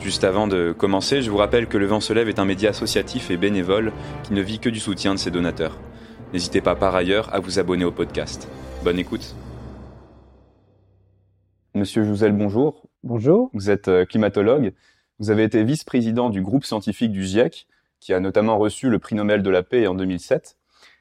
[0.00, 2.70] Juste avant de commencer, je vous rappelle que Le Vent se lève est un média
[2.70, 5.76] associatif et bénévole qui ne vit que du soutien de ses donateurs.
[6.32, 8.48] N'hésitez pas par ailleurs à vous abonner au podcast.
[8.84, 9.34] Bonne écoute.
[11.74, 12.86] Monsieur Jouzel, bonjour.
[13.02, 13.50] Bonjour.
[13.54, 14.72] Vous êtes euh, climatologue.
[15.18, 17.66] Vous avez été vice-président du groupe scientifique du GIEC,
[17.98, 20.56] qui a notamment reçu le prix Nobel de la paix en 2007.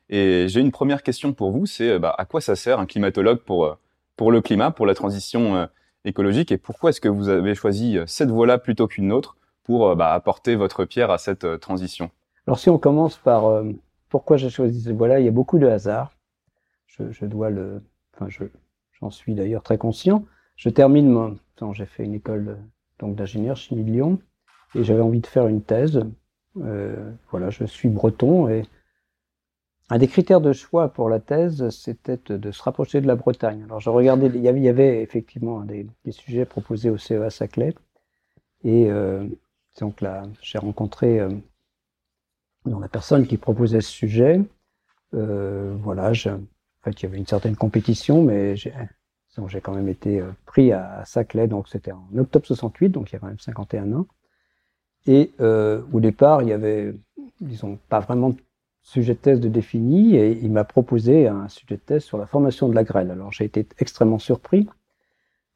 [0.10, 2.88] Et j'ai une première question pour vous, c'est euh, bah, à quoi ça sert un
[2.88, 3.76] climatologue pour, euh,
[4.16, 5.68] pour le climat, pour la transition
[6.08, 9.90] écologique et pourquoi est-ce que vous avez choisi euh, cette voie-là plutôt qu'une autre pour
[9.90, 12.10] euh, bah, apporter votre pierre à cette euh, transition?
[12.48, 13.62] Alors si on commence par
[14.08, 16.14] pourquoi j'ai choisi cette voie-là, il y a beaucoup de hasard.
[16.88, 17.84] Je, dois le,
[18.16, 18.46] enfin je,
[19.00, 20.24] j'en suis d'ailleurs très conscient.
[20.56, 21.38] Je termine mon,
[21.74, 22.58] j'ai fait une école
[23.00, 24.20] donc d'ingénieur chimie de Lyon
[24.76, 26.00] et j'avais envie de faire une thèse.
[26.56, 28.64] Voilà, je suis breton et
[29.90, 33.64] un des critères de choix pour la thèse, c'était de se rapprocher de la Bretagne.
[33.64, 37.74] Alors, je regardais, il y avait, effectivement des, sujets proposés au CEA Saclay.
[38.64, 39.26] Et euh,
[39.80, 41.30] donc là, j'ai rencontré euh,
[42.66, 44.42] la personne qui proposait ce sujet.
[45.14, 46.42] Euh, voilà, je, en
[46.84, 48.74] fait, il y avait une certaine compétition, mais j'ai
[49.62, 53.16] quand même été euh, pris à, Saclay, donc c'était en octobre 68, donc il y
[53.16, 54.08] a quand même 51 ans.
[55.06, 56.94] Et euh, au départ, il y avait,
[57.40, 58.36] disons, pas vraiment
[58.88, 62.26] sujet de thèse de défini et il m'a proposé un sujet de thèse sur la
[62.26, 63.12] formation de la grêle.
[63.12, 64.70] Alors j'ai été extrêmement surpris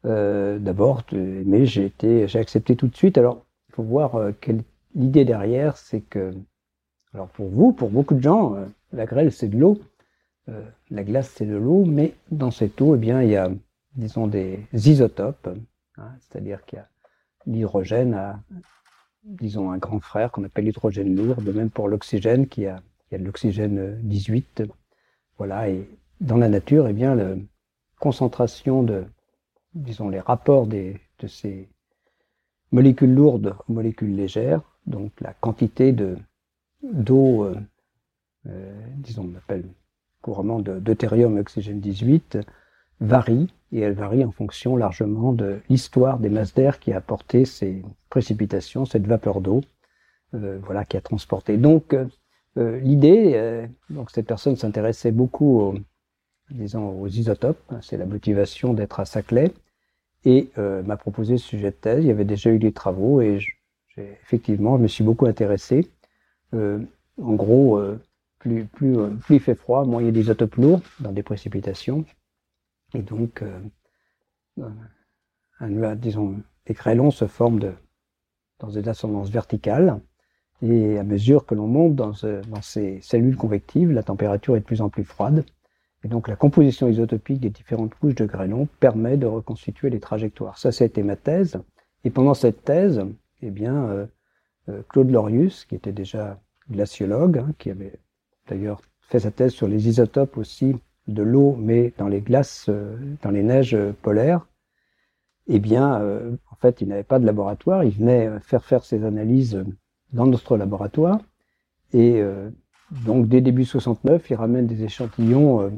[0.06, 3.18] euh, d'abord, mais j'ai été, j'ai accepté tout de suite.
[3.18, 4.64] Alors il faut voir euh, quelle
[4.96, 6.34] l'idée derrière, c'est que,
[7.14, 9.80] alors pour vous, pour beaucoup de gens, euh, la grêle c'est de l'eau,
[10.90, 13.50] la glace c'est de l'eau, mais dans cette eau, eh bien il y a,
[13.96, 15.48] disons des isotopes,
[15.96, 16.90] hein, c'est-à-dire qu'il y a
[17.46, 18.42] l'hydrogène a,
[19.24, 23.16] disons un grand frère qu'on appelle l'hydrogène lourd, de même pour l'oxygène qui a il
[23.16, 24.64] y a de l'oxygène 18.
[25.38, 25.88] Voilà, et
[26.22, 27.36] dans la nature, eh bien, la
[28.00, 29.04] concentration de,
[29.74, 31.68] disons, les rapports des, de ces
[32.72, 36.18] molécules lourdes aux molécules légères, donc la quantité de
[36.84, 37.56] d'eau, euh,
[38.48, 39.66] euh, disons, on appelle
[40.22, 42.40] couramment deutérium oxygène 18,
[43.00, 47.46] varie, et elle varie en fonction largement de l'histoire des masses d'air qui a apporté
[47.46, 49.62] ces précipitations, cette vapeur d'eau,
[50.34, 51.58] euh, voilà, qui a transporté.
[51.58, 51.96] Donc,
[52.58, 55.76] euh, euh, l'idée, euh, donc cette personne s'intéressait beaucoup aux,
[56.50, 59.54] disons, aux isotopes, hein, c'est la motivation d'être à Saclay,
[60.26, 62.04] et euh, m'a proposé ce sujet de thèse.
[62.04, 63.40] Il y avait déjà eu des travaux et
[63.98, 65.90] effectivement, je me suis beaucoup intéressé.
[66.54, 67.82] en gros,
[68.40, 72.06] plus, plus, plus il fait froid, moins il y a d'isotopes lourds dans des précipitations.
[72.94, 73.44] Et donc,
[75.60, 77.74] un, disons, les grêlons se forment de,
[78.60, 80.00] dans des ascendances verticales.
[80.62, 84.60] Et à mesure que l'on monte dans, ce, dans, ces cellules convectives, la température est
[84.60, 85.44] de plus en plus froide.
[86.04, 90.58] Et donc la composition isotopique des différentes couches de grêlons permet de reconstituer les trajectoires.
[90.58, 91.60] Ça, c'était ma thèse.
[92.04, 93.04] Et pendant cette thèse,
[93.42, 94.06] eh bien, euh,
[94.70, 96.40] euh, Claude Lorius, qui était déjà
[96.70, 98.00] glaciologue, hein, qui avait
[98.48, 100.76] d'ailleurs fait sa thèse sur les isotopes aussi
[101.08, 104.48] de l'eau, mais dans les glaces, euh, dans les neiges polaires,
[105.48, 107.84] eh bien, euh, en fait, il n'avait pas de laboratoire.
[107.84, 109.64] Il venait faire faire ses analyses
[110.14, 111.20] dans notre laboratoire.
[111.94, 112.50] Et euh,
[113.06, 115.70] donc, dès début 69, il ramène des échantillons euh,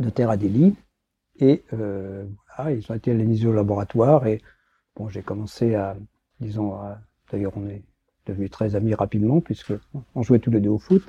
[0.00, 0.74] de terre à délit.
[1.38, 2.24] Et euh,
[2.56, 4.26] voilà, ils ont été analysés au laboratoire.
[4.26, 4.42] Et
[4.96, 5.96] bon, j'ai commencé à,
[6.40, 6.78] disons,
[7.30, 7.82] d'ailleurs, on est
[8.26, 9.74] devenus très amis rapidement, puisque
[10.14, 11.02] on jouait tous les deux au foot.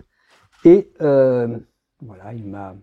[0.66, 2.76] Et voilà, il m'a,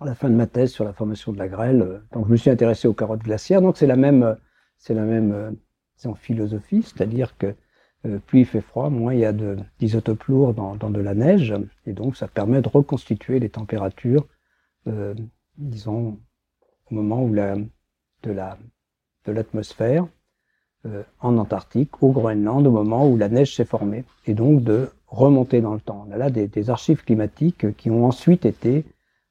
[0.00, 2.36] à la fin de ma thèse sur la formation de la grêle, donc je me
[2.36, 3.62] suis intéressé aux carottes glaciaires.
[3.62, 4.36] Donc c'est la même,
[4.76, 5.56] c'est la même,
[5.96, 7.56] c'est en philosophie, c'est-à-dire que
[8.06, 9.32] euh, plus il fait froid, moins il y a
[9.78, 11.54] d'isotopes lourds dans, dans, de la neige,
[11.86, 14.26] et donc ça permet de reconstituer les températures,
[14.86, 15.14] euh,
[15.58, 16.18] disons,
[16.90, 18.58] au moment où la, de la
[19.26, 20.06] de l'atmosphère
[20.86, 24.88] euh, en Antarctique, au Groenland, au moment où la neige s'est formée, et donc de
[25.08, 26.06] remonter dans le temps.
[26.08, 28.86] On a là des, des archives climatiques qui ont ensuite été,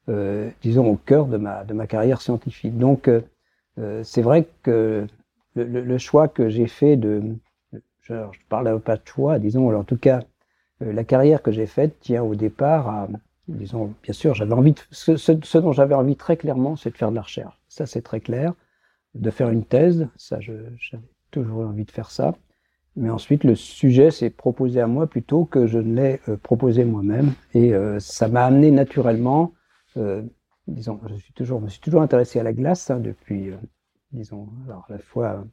[0.10, 2.78] euh, disons, au cœur de ma, de ma carrière scientifique.
[2.78, 5.08] Donc, euh, c'est vrai que
[5.56, 7.24] le, le, le choix que j'ai fait de,
[8.10, 10.22] je, je parle pas de choix, disons, en tout cas,
[10.82, 13.08] euh, la carrière que j'ai faite tient au départ à,
[13.48, 17.16] disons, bien sûr, j'avais envie ce, dont j'avais envie très clairement, c'est de faire de
[17.16, 17.56] la recherche.
[17.68, 18.54] Ça, c'est très clair.
[19.16, 20.70] De faire une thèse, ça, j'avais
[21.32, 22.36] toujours envie de faire ça.
[22.96, 27.34] mais ensuite, le sujet s'est proposé à moi plutôt que je ne l'ai proposé moi-même.
[27.56, 29.54] Et ça m'a amené naturellement,
[30.68, 33.50] disons, je suis toujours, me suis toujours intéressé à la glace hein, depuis,
[34.12, 35.44] disons, alors à la fois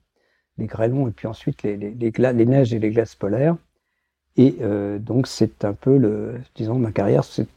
[0.58, 3.56] les grêlons et puis ensuite les, les, les, neiges et les glaces polaires.
[4.36, 7.48] Et euh, donc c'est un peu le, disons, ma carrière, c'est,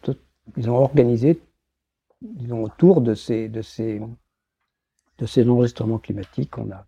[0.58, 1.40] ils ont organisé,
[2.22, 4.02] disons, autour de ces, de ces,
[5.18, 6.58] de ces enregistrements climatiques.
[6.58, 6.86] On a,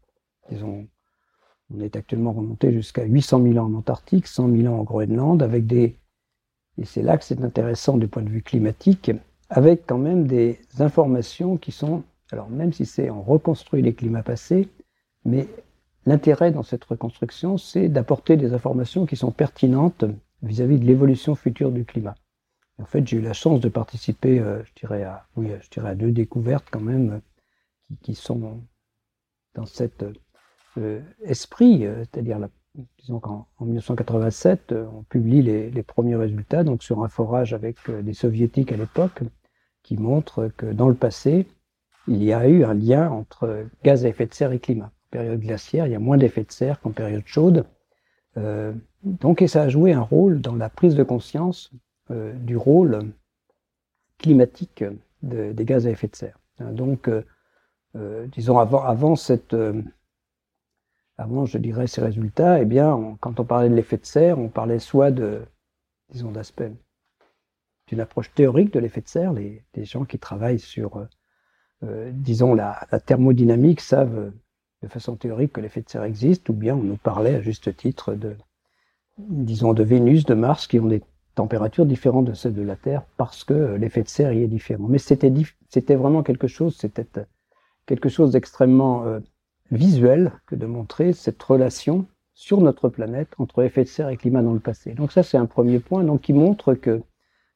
[0.50, 0.88] disons,
[1.74, 5.42] on est actuellement remonté jusqu'à 800 000 ans en Antarctique, 100 000 ans en Groenland,
[5.42, 5.96] avec des,
[6.78, 9.12] et c'est là que c'est intéressant du point de vue climatique,
[9.50, 14.24] avec quand même des informations qui sont, alors même si c'est on reconstruit les climats
[14.24, 14.70] passés,
[15.26, 15.48] mais
[16.06, 20.06] L'intérêt dans cette reconstruction, c'est d'apporter des informations qui sont pertinentes
[20.42, 22.16] vis-à-vis de l'évolution future du climat.
[22.80, 25.92] En fait, j'ai eu la chance de participer, euh, je dirais à, oui, je dirais
[25.92, 27.22] à deux découvertes quand même,
[27.88, 28.62] qui, qui sont
[29.54, 30.04] dans cet
[30.80, 32.40] euh, esprit, euh, c'est-à-dire,
[32.98, 38.14] disons qu'en 1987, on publie les, les, premiers résultats, donc sur un forage avec des
[38.14, 39.22] soviétiques à l'époque,
[39.84, 41.46] qui montrent que dans le passé,
[42.08, 45.40] il y a eu un lien entre gaz à effet de serre et climat période
[45.40, 47.66] glaciaire, il y a moins d'effet de serre qu'en période chaude.
[48.38, 48.74] Euh,
[49.04, 51.72] donc, et ça a joué un rôle dans la prise de conscience
[52.10, 53.12] euh, du rôle
[54.18, 54.84] climatique
[55.22, 56.40] des gaz à effet de serre.
[56.60, 59.56] Donc, euh, disons, avant, avant, cette,
[61.18, 64.50] avant, je dirais, ces résultats, eh bien, quand on parlait de l'effet de serre, on
[64.50, 65.42] parlait soit de,
[66.10, 66.72] disons, d'aspect
[67.88, 69.34] d'une approche théorique de l'effet de serre.
[69.34, 71.08] Les, gens qui travaillent sur,
[72.12, 74.32] disons, la, thermodynamique savent
[74.82, 77.76] de façon théorique que l'effet de serre existe, ou bien on nous parlait à juste
[77.76, 78.36] titre de,
[79.18, 81.02] disons, de Vénus, de Mars, qui ont des
[81.36, 84.88] températures différentes de celles de la Terre parce que l'effet de serre y est différent.
[84.88, 85.30] Mais c'était,
[85.96, 87.08] vraiment quelque chose, c'était
[87.86, 89.20] quelque chose d'extrêmement euh,
[89.72, 94.42] visuel que de montrer cette relation sur notre planète entre effet de serre et climat
[94.42, 94.94] dans le passé.
[94.94, 97.02] Donc ça, c'est un premier point donc, qui montre que,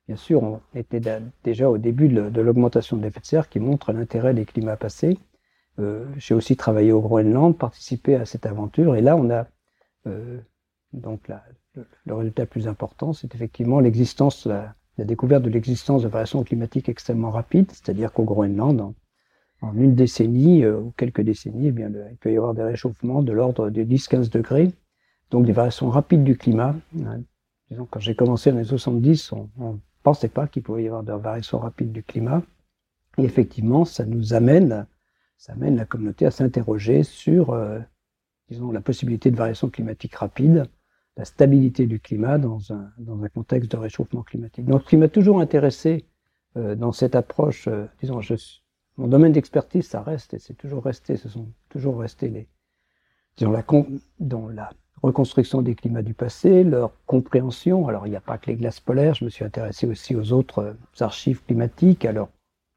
[0.08, 1.02] bien sûr, on était
[1.44, 5.18] déjà au début de l'augmentation de l'effet de serre, qui montre l'intérêt des climats passés,
[5.80, 9.48] euh, j'ai aussi travaillé au Groenland, participé à cette aventure, et là on a
[10.08, 10.40] euh,
[10.94, 11.44] donc la,
[12.06, 16.88] le, résultat le plus important, c'est effectivement l'existence, la, découverte de l'existence de variations climatiques
[16.88, 18.94] extrêmement rapides, c'est-à-dire qu'au Groenland,
[19.62, 23.22] en, une décennie euh, ou quelques décennies, eh bien, il peut y avoir des réchauffements
[23.22, 24.72] de l'ordre de 10-15 degrés,
[25.32, 26.76] donc des variations rapides du climat.
[27.04, 27.22] Hein.
[27.70, 31.04] Disons, quand j'ai commencé en les 70, on ne pensait pas qu'il pouvait y avoir
[31.04, 32.44] des variations rapides du climat.
[33.18, 34.86] Et effectivement, ça nous amène
[35.38, 37.80] ça amène la communauté à s'interroger sur, euh,
[38.50, 40.66] disons, la possibilité de variation climatique rapide,
[41.18, 44.66] la stabilité du climat dans un, dans un contexte de réchauffement climatique.
[44.66, 46.06] Donc, ce qui m'a toujours intéressé
[46.58, 48.20] euh, dans cette approche, euh, disons,
[48.98, 52.48] mon domaine d'expertise, ça reste, et c'est toujours resté, ce sont toujours restés les,
[53.38, 53.54] disons,
[54.20, 54.72] dans la
[55.04, 57.88] reconstruction des climats du passé, leur compréhension.
[57.88, 60.32] Alors, il n'y a pas que les glaces polaires, je me suis intéressé aussi aux
[60.32, 62.14] autres archives climatiques, à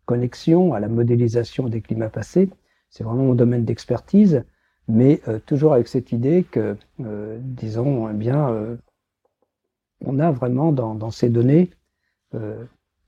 [0.08, 2.48] connexion, à la modélisation des climats passés.
[2.88, 4.42] C'est vraiment mon domaine d'expertise,
[4.88, 8.76] mais euh, toujours avec cette idée que, euh, disons, eh bien, euh,
[10.02, 11.70] on a vraiment dans, ces données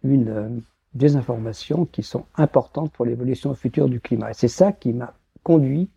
[0.03, 0.63] une,
[0.93, 4.33] des informations qui sont importantes pour l'évolution future du climat.
[4.33, 5.89] Et c'est ça qui m'a conduit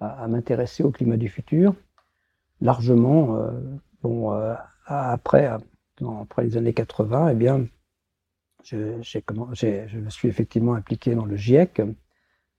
[0.00, 1.74] à, à m'intéresser au climat du futur,
[2.60, 3.38] largement,
[4.02, 4.32] bon,
[4.86, 7.66] après, après les années 80, eh bien,
[8.64, 11.82] je, me suis effectivement impliqué dans le GIEC,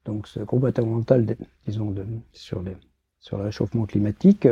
[0.05, 1.93] donc ce groupe intergouvernemental, disons,
[2.31, 2.75] sur, le
[3.43, 4.47] réchauffement climatique,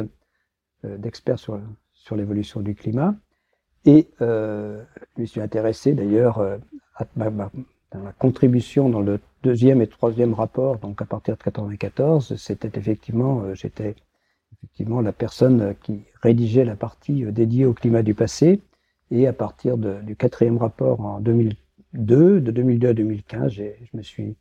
[0.85, 1.59] euh, d'experts sur,
[2.15, 3.15] l'évolution du climat.
[3.85, 4.83] Et euh,
[5.15, 6.57] je me suis intéressé d'ailleurs euh,
[6.95, 12.37] à dans la contribution dans le deuxième et troisième rapport, donc à partir de 94,
[12.37, 13.95] c'était effectivement, j'étais
[14.53, 18.61] effectivement la personne qui rédigeait la partie dédiée au climat du passé.
[19.11, 23.63] Et à partir du quatrième rapport en 2002, de 2002 à 2015, je
[23.93, 24.35] me suis,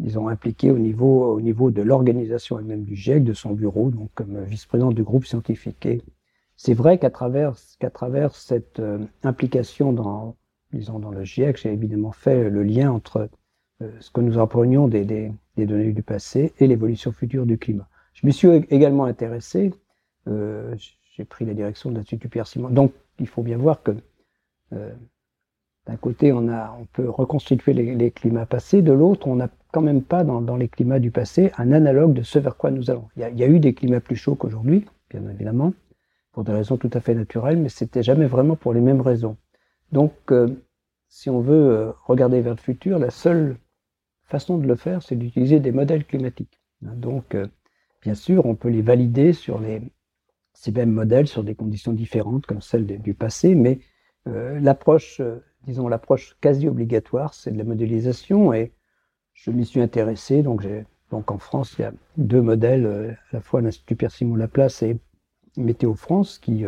[0.00, 4.10] disons, impliqué au niveau, au niveau de l'organisation elle-même du GIEC, de son bureau, donc
[4.14, 5.86] comme vice-président du groupe scientifique.
[5.86, 6.02] Et
[6.56, 10.36] c'est vrai qu'à travers, qu'à travers cette euh, implication dans,
[10.72, 13.28] disons, dans le GIEC, j'ai évidemment fait le lien entre
[13.82, 17.58] euh, ce que nous apprenions des, des, des, données du passé et l'évolution future du
[17.58, 17.88] climat.
[18.12, 19.72] Je me suis également intéressé,
[20.28, 20.74] euh,
[21.16, 22.70] j'ai pris la direction de l'Institut Pierre Simon.
[22.70, 23.92] Donc, il faut bien voir que
[24.72, 24.92] euh,
[25.86, 26.48] d'un côté, on,
[26.92, 30.98] peut reconstituer les, climats passés, de l'autre, on n'a quand même pas dans, les climats
[30.98, 33.08] du passé un analogue de ce vers quoi nous allons.
[33.16, 35.74] Il y a, eu des climats plus chauds qu'aujourd'hui, bien évidemment,
[36.32, 39.36] pour des raisons tout à fait naturelles, mais c'était jamais vraiment pour les mêmes raisons.
[39.92, 40.48] Donc, euh,
[41.08, 43.56] si on veut euh, regarder vers le futur, la seule
[44.24, 46.60] façon de le faire, c'est d'utiliser des modèles climatiques.
[46.80, 47.36] Donc,
[48.02, 49.82] bien sûr, on peut les valider sur les,
[50.54, 53.80] ces mêmes modèles sur des conditions différentes comme celles du passé, mais
[54.24, 55.20] l'approche,
[55.66, 58.72] disons l'approche quasi obligatoire, c'est de la modélisation et
[59.34, 60.42] je m'y suis intéressé.
[60.42, 60.66] Donc,
[61.10, 64.82] donc en France, il y a deux modèles, à la fois l'Institut Pierre Simon Laplace
[64.82, 64.96] et
[65.56, 66.64] Météo France, qui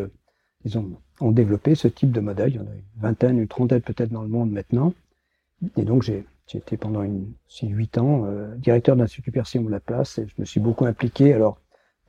[0.66, 2.50] ils ont, développé ce type de modèle.
[2.50, 4.93] Il y en a une vingtaine, une trentaine peut-être dans le monde maintenant.
[5.76, 10.26] Et donc j'ai été pendant une, huit ans euh, directeur de l'Institut Percy Laplace et
[10.26, 11.59] je me suis beaucoup impliqué alors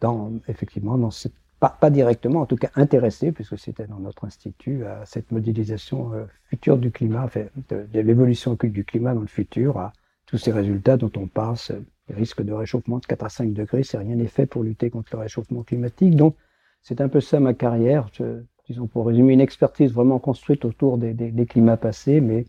[0.01, 4.25] dans effectivement dans cette pas, pas directement, en tout cas intéressé, puisque c'était dans notre
[4.25, 9.27] institut, à cette modélisation euh, future du climat, enfin, de, l'évolution du climat dans le
[9.27, 9.93] futur, à
[10.25, 11.71] tous ces résultats dont on passe,
[12.09, 14.89] les risques de réchauffement de 4 à 5 degrés, c'est rien n'est fait pour lutter
[14.89, 16.15] contre le réchauffement climatique.
[16.15, 16.35] Donc,
[16.81, 18.09] c'est un peu ça ma carrière.
[18.67, 22.45] disons pour résumer, une expertise vraiment construite autour des, climats passés, mais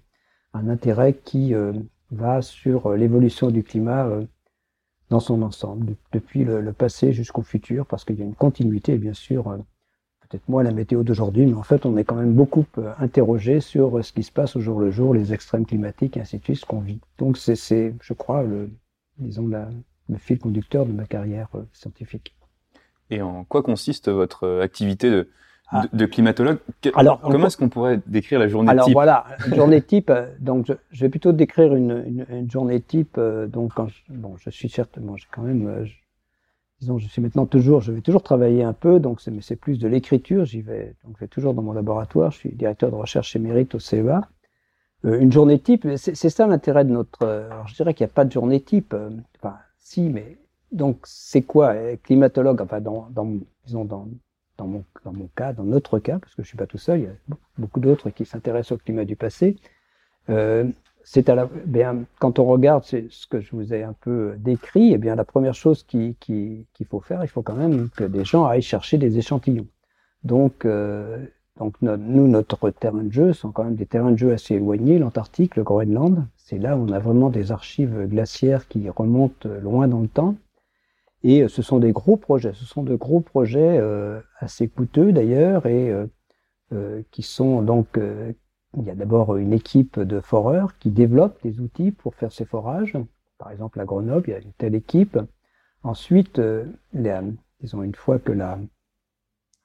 [0.55, 1.73] un intérêt qui euh,
[2.11, 4.25] va sur euh, l'évolution du climat euh,
[5.11, 9.15] dans son ensemble, depuis le, passé jusqu'au futur, parce qu'il y a une continuité, bien
[9.15, 9.45] sûr,
[10.29, 12.67] peut-être moins la météo d'aujourd'hui, mais en fait, on est quand même beaucoup
[12.99, 16.39] interrogé sur ce qui se passe au jour le jour, les extrêmes climatiques, et ainsi
[16.39, 17.01] de suite, ce qu'on vit.
[17.17, 18.71] Donc, c'est, je crois, le,
[19.19, 22.35] disons, le fil conducteur de ma carrière scientifique.
[23.11, 25.31] Et en quoi consiste votre euh, activité de,
[25.71, 25.85] ah.
[25.93, 26.59] de, climatologue
[26.95, 30.11] alors, Comment est-ce qu'on pourrait décrire la journée type Alors voilà, journée type.
[30.11, 33.17] Euh, donc je, je, vais plutôt décrire une, une, journée type.
[33.19, 35.87] Euh, donc quand je, bon, je suis certainement, j'ai quand même,
[36.81, 39.01] disons, je suis maintenant toujours, je vais toujours travailler un peu.
[39.01, 40.45] Donc c'est, mais c'est plus de l'écriture.
[40.45, 42.31] J'y vais, donc je vais toujours dans mon laboratoire.
[42.31, 44.29] Je suis directeur de recherche émérite au CEA.
[45.05, 47.27] une journée type, c'est, ça l'intérêt de notre.
[47.27, 48.95] alors je dirais qu'il n'y a pas de journée type.
[49.37, 50.39] enfin, si, mais
[50.73, 54.09] donc, c'est quoi euh, climatologue Enfin, dans, dans, disons dans,
[54.59, 57.07] dans, mon, cas, dans notre cas, parce que je suis pas tout seul, il y
[57.07, 59.57] a beaucoup d'autres qui s'intéressent au climat du passé.
[60.29, 60.65] Euh,
[61.05, 64.93] c'est à la, bien, quand on regarde ce que je vous ai un peu décrit,
[64.93, 68.25] eh bien, la première chose qu'il qui, faut faire, il faut quand même que des
[68.25, 69.69] gens aillent chercher des échantillons.
[70.25, 71.25] Donc, euh,
[71.59, 74.99] donc nous, notre terrain de jeu sont quand même des terrains de jeu assez éloignés,
[74.99, 76.27] l'Antarctique, le Groenland.
[76.37, 80.35] C'est là où on a vraiment des archives glaciaires qui remontent loin dans le temps.
[81.23, 85.13] Et euh, ce sont des gros projets, ce sont de gros projets euh, assez coûteux
[85.13, 85.93] d'ailleurs, et
[86.73, 87.99] euh, qui sont donc,
[88.77, 92.45] il y a d'abord une équipe de foreurs qui développe des outils pour faire ces
[92.45, 92.97] forages.
[93.39, 95.19] Par exemple, à Grenoble, il y a une telle équipe.
[95.83, 96.41] Ensuite,
[96.93, 97.21] les,
[97.61, 98.59] disons, une fois que la,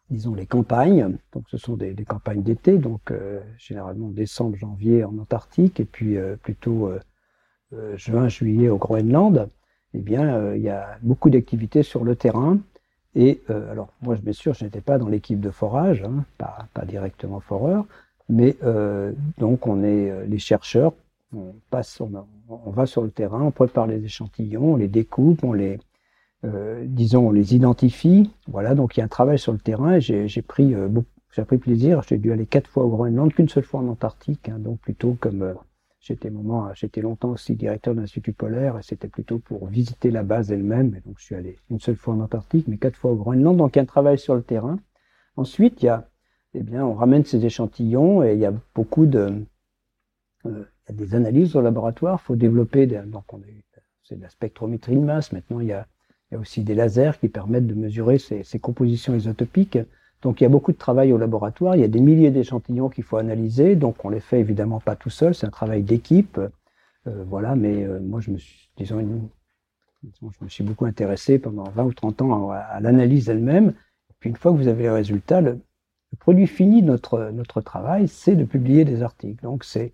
[0.10, 3.12] disons, les campagnes, donc ce sont des, des campagnes d'été, donc
[3.58, 6.90] généralement décembre, janvier en Antarctique, et puis plutôt
[7.96, 9.50] juin, juillet au Groenland,
[9.94, 12.60] eh bien, euh, il y a beaucoup d'activités sur le terrain.
[13.16, 16.68] Et euh, alors, moi, bien sûr, je n'étais pas dans l'équipe de forage, hein, pas,
[16.74, 17.86] pas, directement foreur,
[18.28, 20.94] mais euh, donc on est les chercheurs,
[21.36, 22.12] on passe, on,
[22.50, 25.80] on, va sur le terrain, on prépare les échantillons, on les découpe, on les,
[26.86, 28.32] disons, on les identifie.
[28.48, 30.00] Voilà, donc il y a un travail sur le terrain.
[30.00, 30.76] J'ai pris
[31.36, 32.02] j'ai pris plaisir.
[32.08, 35.18] J'ai dû aller quatre fois au Groenland, qu'une seule fois en Antarctique, hein, donc plutôt
[35.20, 35.56] comme
[36.04, 41.00] J'étais longtemps aussi directeur de l'Institut polaire et c'était plutôt pour visiter la base elle-même.
[41.06, 43.56] Donc je suis allé une seule fois en Antarctique, mais quatre fois au Groenland.
[43.56, 44.80] Donc il y a un travail sur le terrain.
[45.38, 46.10] Ensuite, il y a,
[46.56, 49.46] eh bien, on ramène ces échantillons et il y a beaucoup de,
[50.46, 52.20] euh, il y a des analyses au laboratoire.
[52.22, 53.42] Il faut développer, donc on
[54.04, 55.32] c'est de la spectrométrie de masse.
[55.32, 55.88] Maintenant, il y a,
[56.34, 59.80] a aussi des lasers qui permettent de mesurer ces compositions isotopiques.
[60.24, 62.90] Donc il y a beaucoup de travail au laboratoire, il y a des milliers d'échantillons
[62.90, 66.40] qu'il faut analyser, donc on les fait évidemment pas tout seul, c'est un travail d'équipe,
[67.08, 67.56] euh, voilà.
[67.56, 69.06] Mais euh, moi je me suis, disons,
[70.02, 73.74] je me suis beaucoup intéressé pendant 20 ou 30 ans à, l'analyse elle-même.
[74.20, 75.60] Puis une fois que vous avez les résultats, le,
[76.20, 79.44] produit fini de notre notre travail, c'est de publier des articles.
[79.44, 79.94] Donc c'est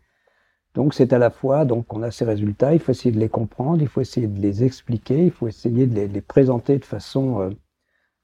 [0.75, 3.29] donc c'est à la fois donc on a ces résultats, il faut essayer de les
[3.29, 7.41] comprendre, il faut essayer de les expliquer, il faut essayer de les, présenter de façon
[7.41, 7.49] euh,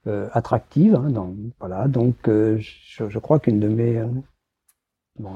[0.08, 0.96] euh, attractive.
[0.96, 1.12] Hein,
[1.60, 4.08] voilà, donc euh, je, crois qu'une de mes euh,
[5.18, 5.32] bon,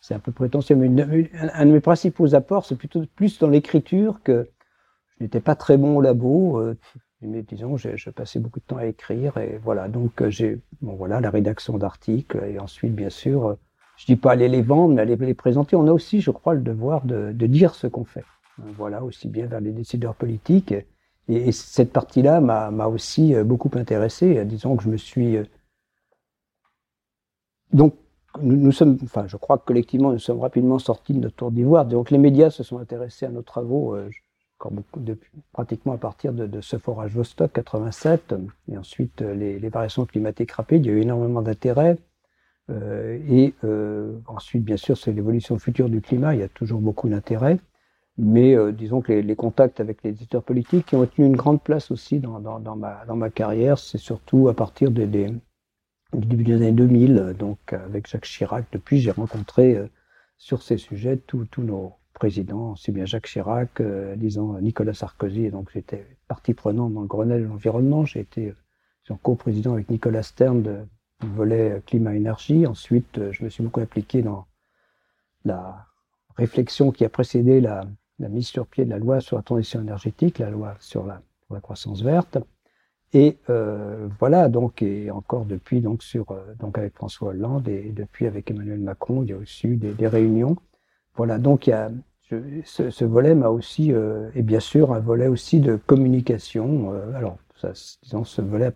[0.00, 0.88] c'est un peu prétentieux, mais
[1.54, 4.50] un de mes principaux apports, c'est plutôt plus dans l'écriture que
[5.18, 6.62] je n'étais pas très bon au labo.
[7.22, 9.88] mais disons, je passais beaucoup de temps à écrire et voilà.
[9.88, 13.56] Donc j'ai bon voilà la rédaction d'articles et ensuite bien sûr,
[13.96, 15.76] je dis pas aller les vendre, mais aller les présenter.
[15.76, 18.24] On a aussi, je crois, le devoir de, dire ce qu'on fait.
[18.58, 20.74] Voilà, aussi bien vers les décideurs politiques
[21.52, 24.44] cette partie-là m'a aussi euh, beaucoup intéressé.
[24.44, 25.36] Disons que je me suis.
[25.36, 25.44] Euh,
[27.72, 27.94] donc,
[28.40, 31.84] nous, sommes, enfin, je crois que collectivement, nous sommes rapidement sortis de notre tour d'ivoire.
[31.84, 34.10] Donc, les médias se sont intéressés à nos travaux, euh,
[35.52, 38.34] pratiquement à partir de, ce forage Vostok 87,
[38.70, 40.86] et ensuite les, variations climatiques rapides.
[40.86, 41.98] Il y a eu énormément d'intérêt.
[42.70, 43.54] et
[44.26, 46.34] ensuite, bien sûr, c'est l'évolution future du climat.
[46.34, 47.58] Il y a toujours beaucoup d'intérêt.
[48.18, 51.90] Mais disons que les, contacts avec les éditeurs politiques qui ont tenu une grande place
[51.90, 55.30] aussi dans, dans, ma, dans ma carrière, c'est surtout à partir des, du
[56.12, 58.66] début des années 2000, donc avec Jacques Chirac.
[58.72, 59.78] Depuis, j'ai rencontré
[60.36, 63.82] sur ces sujets tous nos présidents, aussi bien Jacques Chirac,
[64.16, 68.04] disons Nicolas Sarkozy, donc j'étais partie prenante dans le Grenelle de l'environnement.
[68.04, 68.52] J'ai été
[69.22, 70.78] co-président avec Nicolas Stern de,
[71.20, 72.66] du volet climat-énergie.
[72.66, 74.46] Ensuite, euh, je me suis beaucoup impliqué dans
[75.44, 75.86] la
[76.36, 77.84] réflexion qui a précédé la,
[78.28, 81.20] mise sur pied de la loi sur la transition énergétique, la loi sur la,
[81.60, 82.38] croissance verte.
[83.12, 87.92] Et euh, voilà, donc, et encore depuis, donc, sur, euh, donc avec François Hollande et
[87.92, 90.56] depuis avec Emmanuel Macron, il y a aussi eu des, réunions.
[91.14, 91.90] Voilà, donc il y a,
[92.64, 93.92] ce, volet m'a aussi,
[94.34, 96.90] et bien sûr, un volet aussi de communication.
[97.14, 98.72] alors, ça, disons, ce volet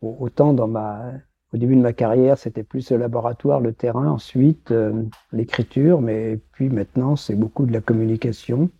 [0.00, 1.12] autant dans ma,
[1.52, 5.02] au début de ma carrière, c'était plus le laboratoire, le terrain, ensuite euh,
[5.32, 8.70] l'écriture, mais puis maintenant, c'est beaucoup de la communication.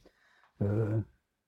[0.62, 0.98] Euh,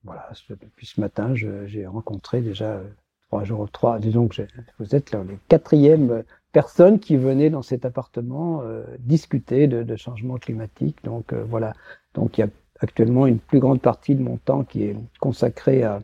[0.04, 2.88] voilà, depuis ce matin, j'ai rencontré déjà euh,
[3.28, 4.42] trois jours, trois, disons que
[4.80, 8.62] vous êtes les quatrièmes personnes qui venaient dans cet appartement
[8.98, 10.98] discuter de, de, changement climatique.
[11.04, 11.72] Donc voilà,
[12.14, 12.48] donc il y a
[12.80, 16.02] actuellement une plus grande partie de mon temps qui est consacrée à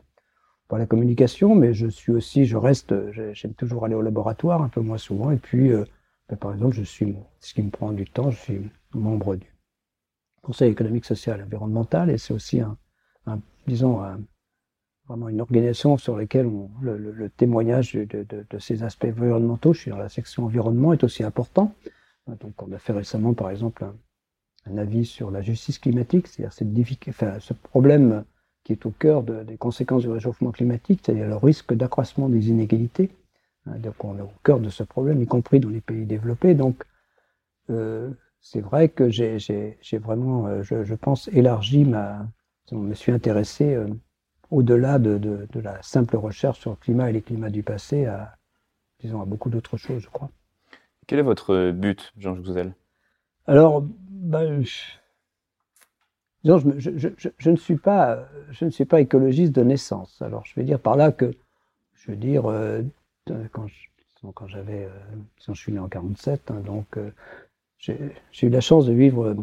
[0.68, 2.94] par la communication, mais je suis aussi, je reste,
[3.32, 5.84] j'aime toujours aller au laboratoire, un peu moins souvent, et puis, euh,
[6.28, 9.46] ben, par exemple, je suis, ce qui me prend du temps, je suis membre du
[10.42, 12.76] Conseil économique, social et environnemental, et c'est aussi un,
[13.66, 14.02] disons,
[15.06, 16.50] vraiment une organisation sur laquelle
[16.82, 21.74] le, témoignage de, ces aspects environnementaux, je suis dans la section environnement, est aussi important.
[22.26, 23.84] Donc, on a fait récemment, par exemple,
[24.66, 28.24] un, avis sur la justice climatique, c'est-à-dire enfin, ce problème
[28.68, 33.08] qui est au cœur des conséquences du réchauffement climatique, c'est-à-dire le risque d'accroissement des inégalités.
[33.64, 36.52] Hein, donc on est au cœur de ce problème, y compris dans les pays développés.
[36.52, 36.84] Donc
[37.70, 38.10] euh,
[38.42, 42.26] c'est vrai que j'ai vraiment, euh, je, pense, élargi ma...
[42.70, 43.88] Je me suis intéressé euh,
[44.50, 48.36] au-delà de, de, la simple recherche sur le climat et les climats du passé à,
[49.00, 50.28] disons, à beaucoup d'autres choses, je crois.
[51.06, 52.74] Quel est votre but, Jean-Jacques
[53.46, 54.98] Alors, ben, je,
[56.56, 57.56] je ne
[58.70, 60.22] suis pas écologiste de naissance.
[60.22, 61.30] Alors, je vais dire par là que,
[61.94, 62.82] je veux dire, euh,
[63.52, 63.66] quand,
[64.24, 64.88] euh,
[65.46, 67.10] je suis né en 47, hein, donc euh,
[67.78, 69.36] j'ai eu la chance de vivre,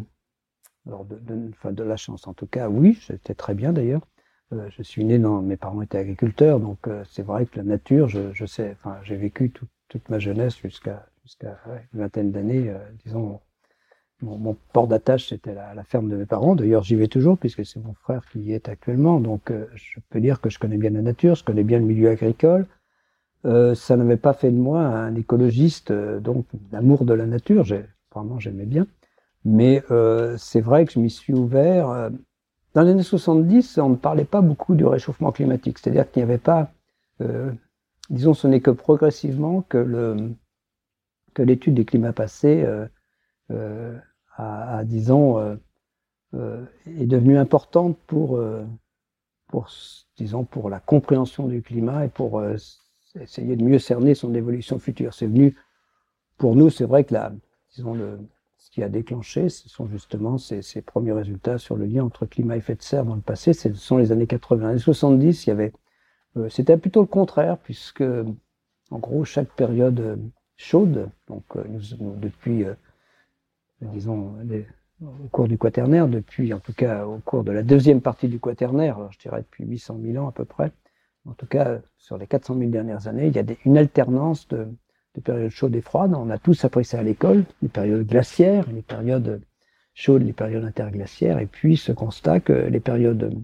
[0.86, 1.18] alors de,
[1.50, 4.06] enfin de la chance en tout cas, oui, j'étais très bien d'ailleurs.
[4.50, 8.46] je suis né dans, mes parents étaient agriculteurs, donc c'est vrai que la nature, je,
[8.46, 11.06] sais, enfin, j'ai vécu toute ma jeunesse jusqu'à
[11.42, 13.40] une vingtaine d'années, disons,
[14.22, 16.56] mon, port d'attache, c'était la, ferme de mes parents.
[16.56, 19.20] D'ailleurs, j'y vais toujours puisque c'est mon frère qui y est actuellement.
[19.20, 21.84] Donc, euh, je peux dire que je connais bien la nature, je connais bien le
[21.84, 22.66] milieu agricole.
[23.46, 27.64] Euh, ça n'avait pas fait de moi un écologiste, euh, donc l'amour de la nature.
[28.14, 28.86] Vraiment, j'aimais bien.
[29.44, 32.10] Mais euh, c'est vrai que je m'y suis ouvert.
[32.74, 35.78] Dans les années 70, on ne parlait pas beaucoup du réchauffement climatique.
[35.78, 36.72] C'est-à-dire qu'il n'y avait pas,
[38.10, 40.16] disons, ce n'est que progressivement que le
[41.34, 42.64] que l'étude des climats passés
[43.50, 43.96] euh,
[44.36, 45.56] à, disons, euh,
[46.34, 48.38] euh, est devenue importante pour,
[49.48, 49.68] pour,
[50.18, 52.42] disons, pour la compréhension du climat et pour
[53.18, 55.14] essayer de mieux cerner son évolution future.
[55.14, 55.56] C'est venu,
[56.36, 57.32] pour nous, c'est vrai que la,
[57.74, 57.96] disons,
[58.58, 62.56] ce qui a déclenché, ce sont justement ces, premiers résultats sur le lien entre climat
[62.56, 63.54] et effet de serre dans le passé.
[63.54, 64.74] Ce sont les années 80.
[64.74, 65.72] Les 70, il y avait,
[66.50, 68.04] c'était plutôt le contraire, puisque,
[68.90, 70.20] en gros, chaque période
[70.56, 71.44] chaude, donc
[72.20, 72.66] depuis
[73.82, 74.34] disons,
[75.02, 78.40] au cours du quaternaire, depuis, en tout cas, au cours de la deuxième partie du
[78.40, 80.72] quaternaire, je dirais depuis 800 000 ans à peu près,
[81.26, 84.68] en tout cas, sur les 400 000 dernières années, il y a une alternance de,
[85.24, 86.14] périodes chaudes et froides.
[86.14, 89.42] On a tous appris ça à l'école, les périodes glaciaires, les périodes
[89.94, 93.34] chaudes, les périodes interglaciaires, et puis ce constat que les périodes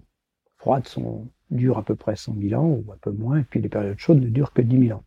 [0.59, 3.61] froides sont, durent à peu près 100 000 ans, ou un peu moins, et puis
[3.61, 5.05] les périodes chaudes ne durent que 10 000 ans.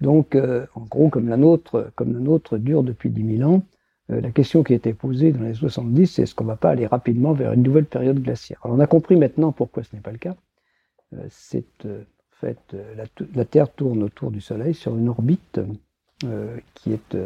[0.00, 3.62] Donc, euh, en gros, comme la nôtre, comme la nôtre dure depuis 10 000 ans,
[4.08, 6.86] la question qui été posée dans les 70, c'est est-ce qu'on ne va pas aller
[6.86, 8.58] rapidement vers une nouvelle période glaciaire?
[8.64, 10.36] On a compris maintenant pourquoi ce n'est pas le cas.
[11.14, 11.28] Euh,
[11.84, 12.76] euh, en fait
[13.34, 15.60] la, Terre tourne autour du Soleil sur une orbite
[16.74, 17.16] qui est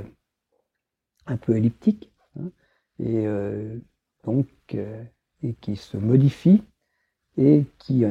[1.27, 2.51] un peu elliptique hein,
[2.99, 3.27] et
[4.25, 4.47] donc
[5.61, 6.63] qui se modifie
[7.37, 8.05] et qui,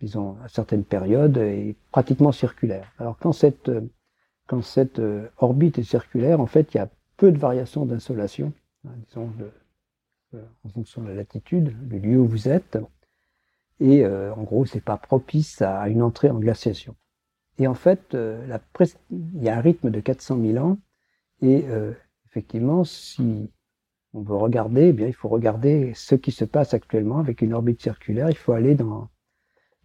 [0.00, 2.92] disons, à certaines périodes, est pratiquement circulaire.
[2.98, 3.70] Alors quand cette
[4.48, 5.00] quand cette
[5.36, 8.54] orbite est circulaire, en fait, il y a peu de variations d'insolation,
[8.86, 9.30] hein, disons,
[10.32, 12.78] euh, en fonction de la latitude, le lieu où vous êtes.
[13.78, 16.96] Et euh, en gros, c'est pas propice à une entrée en glaciation.
[17.58, 18.58] Et en fait, euh,
[19.10, 20.78] il y a un rythme de 400 000 ans.
[21.42, 21.64] Et
[22.26, 23.50] effectivement, si
[24.12, 27.52] on veut regarder, eh bien, il faut regarder ce qui se passe actuellement avec une
[27.52, 28.30] orbite circulaire.
[28.30, 29.08] Il faut aller dans,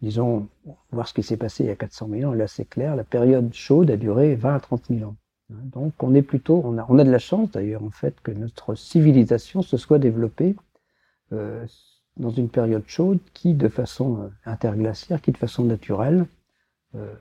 [0.00, 0.48] disons,
[0.90, 2.34] voir ce qui s'est passé il y a 400 000 ans.
[2.34, 5.16] Là, c'est clair, la période chaude a duré 20 à 30 000 ans.
[5.48, 8.32] Donc, on est plutôt, on a, on a de la chance d'ailleurs, en fait, que
[8.32, 10.56] notre civilisation se soit développée
[11.32, 11.64] euh,
[12.16, 16.26] dans une période chaude qui, de façon euh, interglaciaire, qui de façon naturelle,
[16.96, 17.14] euh,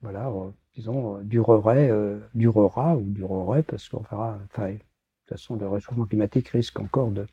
[0.00, 0.30] voilà,
[0.76, 1.90] disons, durerait,
[2.34, 7.10] durera ou durerait, parce qu'on verra, enfin, de toute façon, le réchauffement climatique risque encore
[7.10, 7.26] de,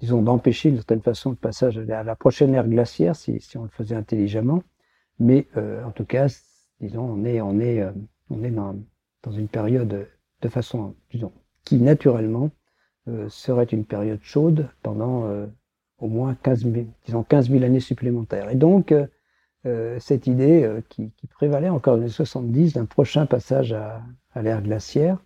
[0.00, 3.64] disons, d'empêcher d'une certaine façon le passage à la prochaine ère glaciaire si, si on
[3.64, 4.62] le faisait intelligemment.
[5.20, 6.26] Mais en tout cas,
[6.80, 7.84] disons, on est, on est,
[8.30, 8.74] on est dans,
[9.22, 10.08] dans une période
[10.42, 11.32] de façon, disons,
[11.64, 12.50] qui naturellement
[13.28, 15.28] serait une période chaude pendant
[16.00, 18.50] au moins 15 000, disons 15 000 années supplémentaires.
[18.50, 19.06] Et donc, euh,
[19.66, 24.02] euh, cette idée euh, qui, prévalait encore dans les 70 d'un prochain passage à,
[24.32, 25.18] à l'ère glaciaire,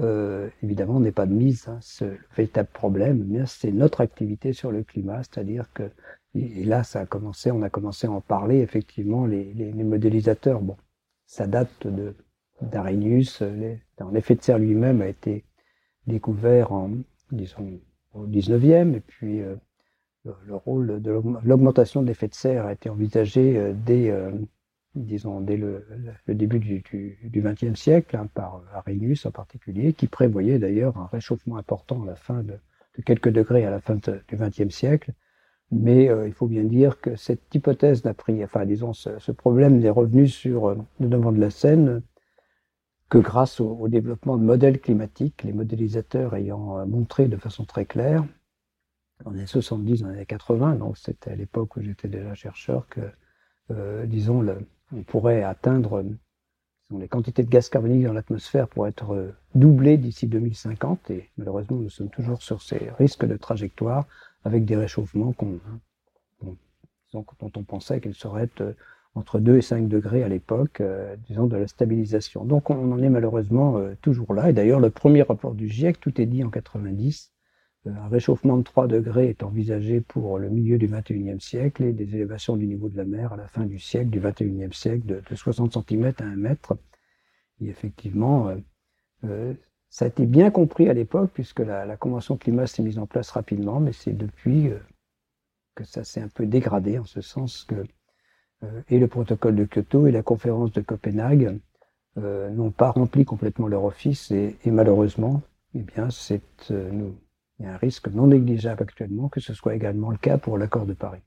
[0.00, 1.68] euh, évidemment, n'est pas de mise.
[1.68, 1.78] Hein.
[1.80, 5.90] Ce, le véritable problème, eh c'est notre activité sur le climat, c'est-à-dire que,
[6.34, 10.60] et, là, ça a commencé, on a commencé à en parler, effectivement, les, les modélisateurs,
[10.60, 10.76] bon,
[11.26, 12.14] ça date de
[12.62, 13.42] d'Arrhenius,
[14.12, 15.44] l'effet de serre lui-même a été
[16.06, 16.90] découvert en,
[17.30, 17.80] disons,
[18.14, 19.54] au 19e, et puis euh,
[20.46, 21.10] le rôle de
[21.44, 24.32] l'augmentation de l'effet de serre a été envisagé euh, dès, euh,
[24.94, 25.84] disons, dès le,
[26.28, 32.02] début du XXe siècle, hein, par Arrhenius en particulier, qui prévoyait d'ailleurs un réchauffement important
[32.02, 32.58] à la fin de,
[33.04, 35.12] quelques degrés à la fin du XXe siècle.
[35.70, 39.78] Mais euh, il faut bien dire que cette hypothèse n'a pris, enfin disons, ce, problème
[39.78, 42.02] n'est revenu sur le devant de la scène
[43.08, 48.24] que grâce au, développement de modèles climatiques, les modélisateurs ayant montré de façon très claire
[49.24, 53.00] dans les 70, dans les 80, donc c'était à l'époque où j'étais déjà chercheur, que,
[53.70, 54.46] euh, disons,
[54.92, 56.04] on pourrait atteindre
[56.96, 61.76] les quantités de gaz carbonique dans l'atmosphère pour être euh, doublées d'ici 2050, et malheureusement,
[61.76, 64.06] nous sommes toujours sur ces risques de trajectoire
[64.44, 65.58] avec des réchauffements qu'on,
[67.12, 68.72] dont on pensait qu'ils seraient euh,
[69.18, 72.44] entre 2 et 5 degrés à l'époque, euh, disons, de la stabilisation.
[72.44, 74.50] Donc on en est malheureusement euh, toujours là.
[74.50, 77.32] Et d'ailleurs, le premier rapport du GIEC, tout est dit en 90,
[77.86, 82.14] un réchauffement de 3 degrés est envisagé pour le milieu du 21e siècle et des
[82.14, 85.22] élévations du niveau de la mer à la fin du siècle, du 21e siècle, de,
[85.34, 86.76] 60 cm à 1 mètre.
[87.60, 88.56] Et effectivement, euh,
[89.24, 89.54] euh,
[89.90, 93.06] ça a été bien compris à l'époque puisque la, la, Convention climat s'est mise en
[93.06, 94.78] place rapidement, mais c'est depuis euh,
[95.74, 97.86] que ça s'est un peu dégradé en ce sens que
[98.88, 101.58] et le protocole de Kyoto et la conférence de Copenhague
[102.16, 105.42] n'ont pas rempli complètement leur office et, malheureusement,
[105.74, 107.14] eh bien, c'est nous
[107.58, 110.58] il y a un risque non négligeable actuellement que ce soit également le cas pour
[110.58, 111.20] l'accord de Paris.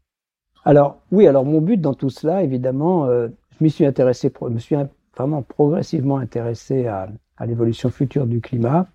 [0.63, 4.59] Alors oui, alors mon but dans tout cela, évidemment, euh, je m'y suis intéressé, me
[4.59, 4.75] suis
[5.15, 7.09] vraiment progressivement intéressé à,
[7.45, 8.87] l'évolution future du climat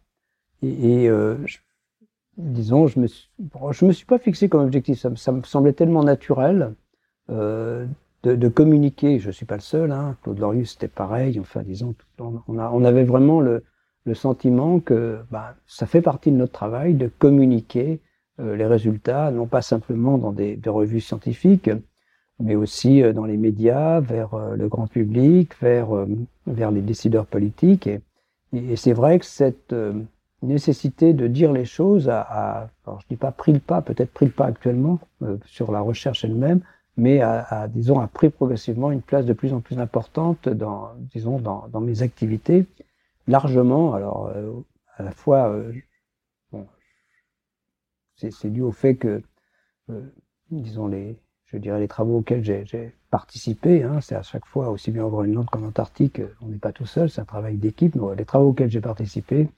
[0.62, 1.36] et, euh,
[2.36, 3.28] disons, je me suis,
[3.72, 6.74] je me suis pas fixé comme objectif, ça, me semblait tellement naturel
[7.28, 7.86] euh,
[8.34, 9.18] de, communiquer.
[9.18, 11.38] Je suis pas le seul, hein, Claude Lorius c'était pareil.
[11.40, 13.62] Enfin, disons, on, avait vraiment le
[14.14, 18.00] sentiment que bah, ça fait partie de notre travail de communiquer
[18.38, 21.70] euh, les résultats, non pas simplement dans des, revues scientifiques,
[22.38, 25.88] mais aussi euh, dans les médias, vers euh, le grand public, vers,
[26.46, 27.88] les décideurs politiques.
[28.52, 29.74] Et, c'est vrai que cette
[30.42, 34.26] nécessité de dire les choses a, a alors dis pas pris le pas, peut-être pris
[34.26, 35.00] le pas actuellement
[35.46, 36.60] sur la recherche elle-même,
[36.96, 41.38] mais a, disons, a pris progressivement une place de plus en plus importante dans, disons,
[41.38, 42.66] dans, dans mes activités
[43.26, 43.94] largement.
[43.94, 44.52] Alors, euh,
[44.96, 45.72] à la fois, euh,
[46.52, 46.66] bon,
[48.16, 49.22] c'est dû au fait que,
[49.90, 50.02] euh,
[50.50, 54.90] disons, les, je dirais, les travaux auxquels j'ai participé, hein, c'est à chaque fois, aussi
[54.90, 58.16] bien au Groenland qu'en Antarctique, on n'est pas tout seul, c'est un travail d'équipe, mais
[58.16, 59.50] les travaux auxquels j'ai participé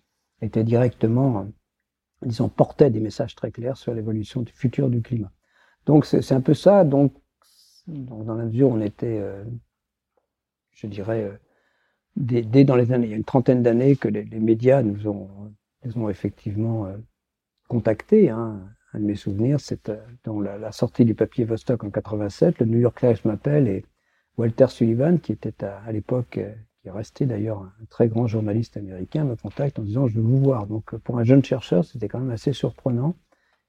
[0.42, 1.46] étaient directement,
[2.22, 5.30] disons, portaient des messages très clairs sur l'évolution du futur du climat.
[5.86, 6.84] Donc, c'est un peu ça.
[6.84, 7.14] Donc,
[7.88, 9.22] donc, dans la mesure on était,
[10.72, 11.38] je dirais,
[12.18, 15.28] dès, dans les années, il y a une trentaine d'années que les, médias nous ont,
[15.84, 16.96] nous ont effectivement euh,
[17.68, 18.30] contactés.
[18.30, 18.60] Hein.
[18.94, 22.78] Un de mes souvenirs, c'est euh, la, sortie du papier Vostok en 87, le New
[22.78, 23.84] York Times m'appelle et
[24.36, 28.26] Walter Sullivan, qui était à, à l'époque, euh, qui est resté d'ailleurs un très grand
[28.26, 30.66] journaliste américain, me contacte en disant je veux vous voir.
[30.66, 33.14] Donc pour un jeune chercheur, c'était quand même assez surprenant.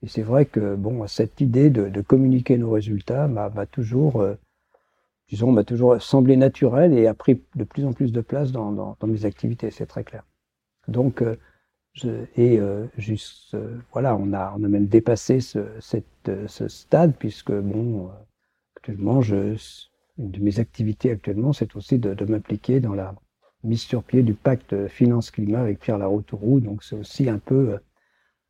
[0.01, 4.23] Et c'est vrai que bon, cette idée de, communiquer nos résultats m'a toujours
[5.29, 8.97] disons, m'a toujours semblé naturel et a pris de plus en plus de place dans,
[9.05, 10.23] mes activités, c'est très clair.
[10.88, 11.35] Donc, euh,
[12.35, 15.59] et euh, juste, euh, voilà, on a, on a même dépassé ce,
[16.67, 18.09] stade puisque, bon,
[18.75, 19.57] actuellement, une
[20.17, 23.15] de mes activités actuellement, c'est aussi de, de m'impliquer dans la
[23.63, 26.59] mise sur pied du pacte finance-climat avec Pierre Laroutourou.
[26.59, 27.77] Donc, c'est aussi un peu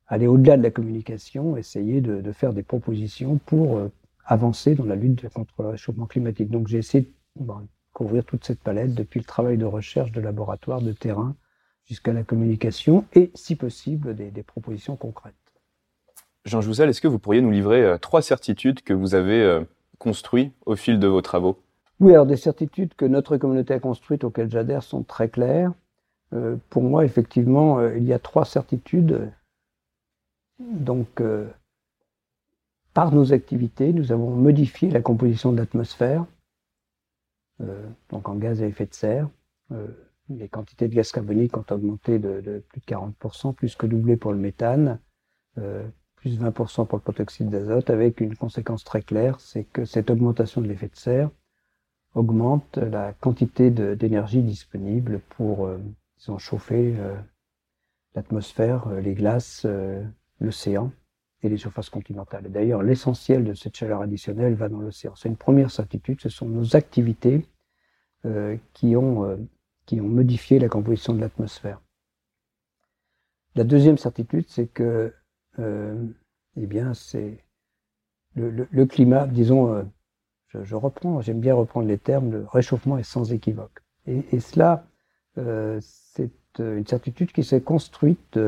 [0.10, 3.91] aller au-delà de la communication, essayer de, faire des propositions pour euh,
[4.26, 6.50] avancer dans la lutte contre le réchauffement climatique.
[6.50, 7.52] Donc j'ai essayé de
[7.93, 11.36] couvrir toute cette palette depuis le travail de recherche de laboratoire, de terrain,
[11.86, 15.34] jusqu'à la communication et, si possible, des, propositions concrètes.
[16.45, 19.63] Jean Jouzel, est-ce que vous pourriez nous livrer euh, trois certitudes que vous avez euh,
[20.00, 21.60] construites au fil de vos travaux?
[22.00, 25.74] Oui, alors des certitudes que notre communauté a construites, auxquelles j'adhère, sont très claires.
[26.69, 29.30] pour moi, effectivement, il y a trois certitudes
[30.60, 31.48] donc, euh,
[32.93, 36.26] par nos activités, nous avons modifié la composition de l'atmosphère,
[37.62, 39.30] euh, donc en gaz à effet de serre.
[39.72, 39.88] Euh,
[40.30, 44.32] les quantités de gaz carbonique ont augmenté de, plus de 40%, plus que doublé pour
[44.32, 45.00] le méthane,
[46.15, 50.62] plus 20% pour le protoxyde d'azote, avec une conséquence très claire, c'est que cette augmentation
[50.62, 51.32] de l'effet de serre
[52.13, 55.67] augmente la quantité d'énergie disponible pour,
[56.38, 56.95] chauffer
[58.13, 59.65] l'atmosphère, les glaces,
[60.39, 60.91] l'océan
[61.41, 62.52] et les surfaces continentales.
[62.52, 65.15] D'ailleurs, l'essentiel de cette chaleur additionnelle va dans l'océan.
[65.15, 67.45] C'est une première certitude, ce sont nos activités
[68.25, 69.38] euh, qui, ont, euh,
[69.86, 71.82] qui ont modifié la composition de l'atmosphère.
[73.56, 75.13] La deuxième certitude, c'est que
[75.60, 76.06] euh,
[76.58, 77.43] eh bien, c'est
[78.36, 79.86] le, climat, disons,
[80.49, 83.80] je, reprends, j'aime bien reprendre les termes, le réchauffement est sans équivoque.
[84.06, 84.86] Et cela,
[85.36, 88.39] c'est une certitude qui s'est construite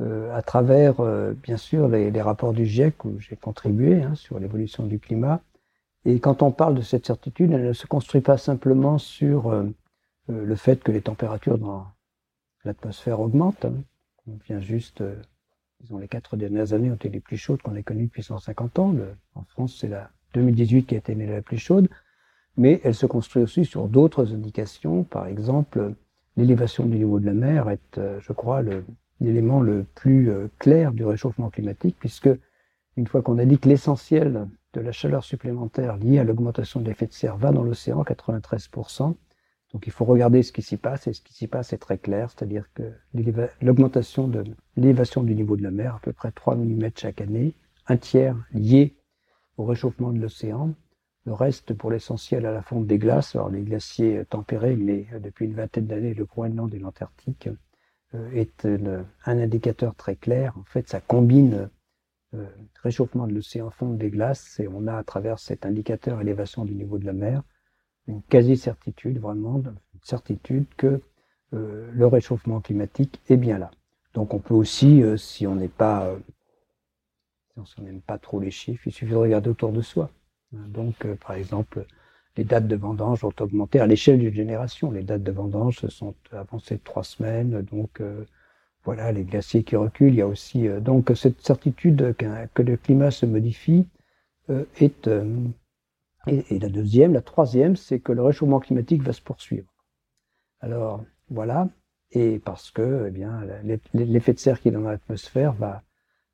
[0.00, 4.38] euh, à travers, euh, bien sûr, les, rapports du GIEC où j'ai contribué hein, sur
[4.38, 5.42] l'évolution du climat.
[6.06, 9.64] Et quand on parle de cette certitude, elle ne se construit pas simplement sur euh,
[10.28, 11.86] le fait que les températures dans
[12.64, 13.66] l'atmosphère augmentent.
[13.66, 13.74] Hein.
[14.26, 15.02] On vient juste,
[15.80, 18.78] disons, les quatre dernières années ont été les plus chaudes qu'on ait connues depuis 150
[18.78, 18.94] ans.
[19.34, 21.88] en France, c'est la 2018 qui a été la plus chaude.
[22.56, 25.02] Mais elle se construit aussi sur d'autres indications.
[25.04, 25.94] Par exemple,
[26.36, 28.84] l'élévation du niveau de la mer est, je crois, le,
[29.20, 32.30] l'élément le plus euh, clair du réchauffement climatique, puisque
[32.96, 36.86] une fois qu'on a dit que l'essentiel de la chaleur supplémentaire liée à l'augmentation de
[36.86, 39.14] l'effet de serre va dans l'océan, 93%,
[39.72, 41.98] donc il faut regarder ce qui s'y passe, et ce qui s'y passe est très
[41.98, 42.92] clair, c'est-à-dire que
[43.60, 44.44] l'augmentation de
[44.76, 47.54] l'élévation du niveau de la mer, à peu près 3 mm chaque année,
[47.86, 48.96] un tiers lié
[49.56, 50.74] au réchauffement de l'océan,
[51.26, 55.46] le reste pour l'essentiel à la fonte des glaces, alors les glaciers tempérés, mais depuis
[55.46, 57.48] une vingtaine d'années le Groenland et l'Antarctique,
[58.14, 60.56] euh, est un indicateur très clair.
[60.58, 61.70] En fait, ça combine
[62.34, 62.46] euh,
[62.82, 66.74] réchauffement de l'océan, fonte des glaces, et on a à travers cet indicateur élévation du
[66.74, 67.42] niveau de la mer
[68.08, 71.00] une quasi-certitude, vraiment, une certitude que
[71.54, 73.70] euh, le réchauffement climatique est bien là.
[74.14, 76.12] Donc on peut aussi, si on n'est pas,
[77.64, 80.10] si on n'aime pas trop les chiffres, il suffit de regarder autour de soi.
[80.50, 81.86] Donc par exemple,
[82.36, 84.90] les dates de vendange ont augmenté à l'échelle d'une génération.
[84.90, 88.24] Les dates de vendange se sont avancées de trois semaines, donc euh,
[88.84, 90.12] voilà, les glaciers qui reculent.
[90.12, 92.14] Il y a aussi euh, donc cette certitude
[92.54, 93.86] que le climat se modifie
[94.48, 95.08] euh, est
[96.26, 99.72] et, la deuxième, la troisième, c'est que le réchauffement climatique va se poursuivre.
[100.60, 101.68] Alors voilà,
[102.10, 103.40] et parce que eh bien
[103.94, 105.82] l'effet de serre qui est dans l'atmosphère va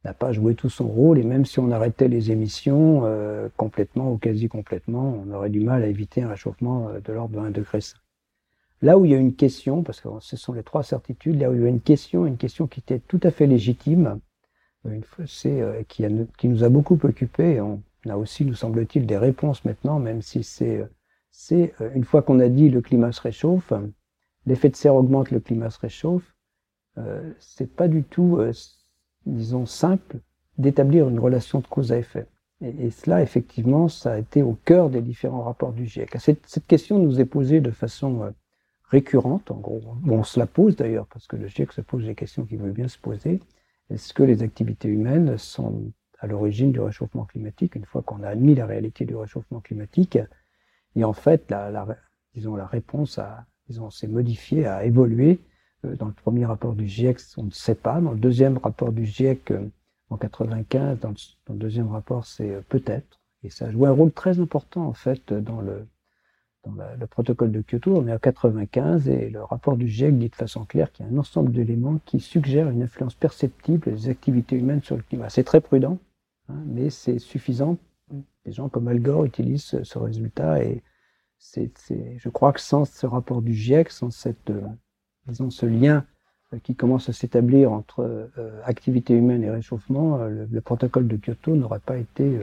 [0.07, 4.13] n'a pas joué tout son rôle et même si on arrêtait les émissions euh, complètement
[4.13, 7.45] ou quasi complètement, on aurait du mal à éviter un réchauffement euh, de l'ordre de
[7.45, 7.81] 1 degré.
[8.83, 11.51] Là où il y a une question, parce que ce sont les trois certitudes, là
[11.51, 14.21] où il y a une question, une question qui était tout à fait légitime,
[14.87, 16.07] euh, c'est qui,
[16.49, 17.61] nous a beaucoup occupé.
[17.61, 20.87] On a aussi, nous semble-t-il, des réponses maintenant, même si c'est
[21.33, 23.71] c'est une fois qu'on a dit le climat se réchauffe,
[24.47, 26.35] l'effet de serre augmente, le climat se réchauffe,
[27.39, 28.41] c'est pas du tout
[29.27, 30.19] disons, simple
[30.59, 32.27] d'établir une relation de cause à effet.
[32.63, 36.17] Et, cela, effectivement, ça a été au cœur des différents rapports du GIEC.
[36.19, 38.31] Cette, question nous est posée de façon euh,
[38.85, 39.83] récurrente, en gros.
[40.01, 42.59] Bon, on se la pose d'ailleurs, parce que le GIEC se pose des questions qu'il
[42.59, 43.41] veut bien se poser.
[43.91, 48.29] Est-ce que les activités humaines sont à l'origine du réchauffement climatique, une fois qu'on a
[48.29, 50.19] admis la réalité du réchauffement climatique
[50.95, 51.87] Et en fait, la, la
[52.35, 55.41] disons, la réponse a, disons, s'est modifiée, a évolué,
[55.85, 58.01] dans le premier rapport du GIEC, on ne sait pas.
[58.01, 59.71] Dans le deuxième rapport du GIEC, euh,
[60.11, 63.21] en 95, dans le, deuxième rapport, c'est euh, peut-être.
[63.43, 65.87] Et ça joue un rôle très important, en fait, dans le,
[66.65, 67.97] dans le protocole de Kyoto.
[67.97, 71.09] On est à 95 et le rapport du GIEC dit de façon claire qu'il y
[71.09, 75.29] a un ensemble d'éléments qui suggèrent une influence perceptible des activités humaines sur le climat.
[75.29, 75.99] C'est très prudent,
[76.49, 77.79] hein, mais c'est suffisant.
[78.45, 80.83] Des gens comme Al Gore utilisent ce, résultat et
[81.39, 81.71] c'est,
[82.17, 84.51] je crois que sans ce rapport du GIEC, sans cette
[85.29, 86.05] disons, ce lien
[86.53, 88.01] euh, qui commence à s'établir entre
[88.39, 92.41] euh, activité humaine et réchauffement, euh, le, protocole de Kyoto n'aurait pas été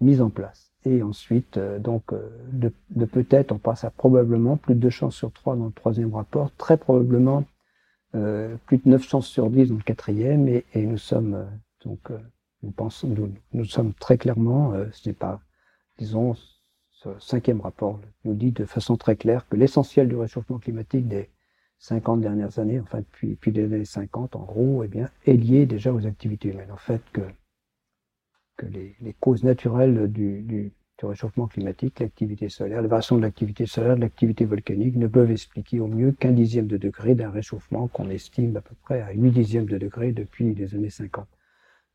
[0.00, 0.72] mis en place.
[0.84, 2.12] Et ensuite, donc,
[2.52, 6.12] de, peut-être, on passe à probablement plus de deux chances sur trois dans le troisième
[6.12, 7.44] rapport, très probablement
[8.10, 11.46] plus de 9 chances sur 10 dans le quatrième, et, et nous sommes
[11.84, 12.00] donc
[12.64, 15.40] nous pensons, nous, nous sommes très clairement, ce n'est pas,
[15.98, 16.34] disons,
[16.90, 21.30] ce cinquième rapport nous dit de façon très claire que l'essentiel du réchauffement climatique des
[21.82, 25.66] 50 dernières années, enfin depuis, depuis les années 50 en gros, eh bien, est lié
[25.66, 26.70] déjà aux activités humaines.
[26.70, 27.22] En fait, que,
[28.56, 30.72] que les, causes naturelles du
[31.06, 35.80] réchauffement climatique, l'activité solaire, la variation de l'activité solaire, de l'activité volcanique, ne peuvent expliquer
[35.80, 39.30] au mieux qu'un dixième de degré d'un réchauffement qu'on estime à peu près à 8
[39.30, 41.26] dixièmes de degré depuis les années 50.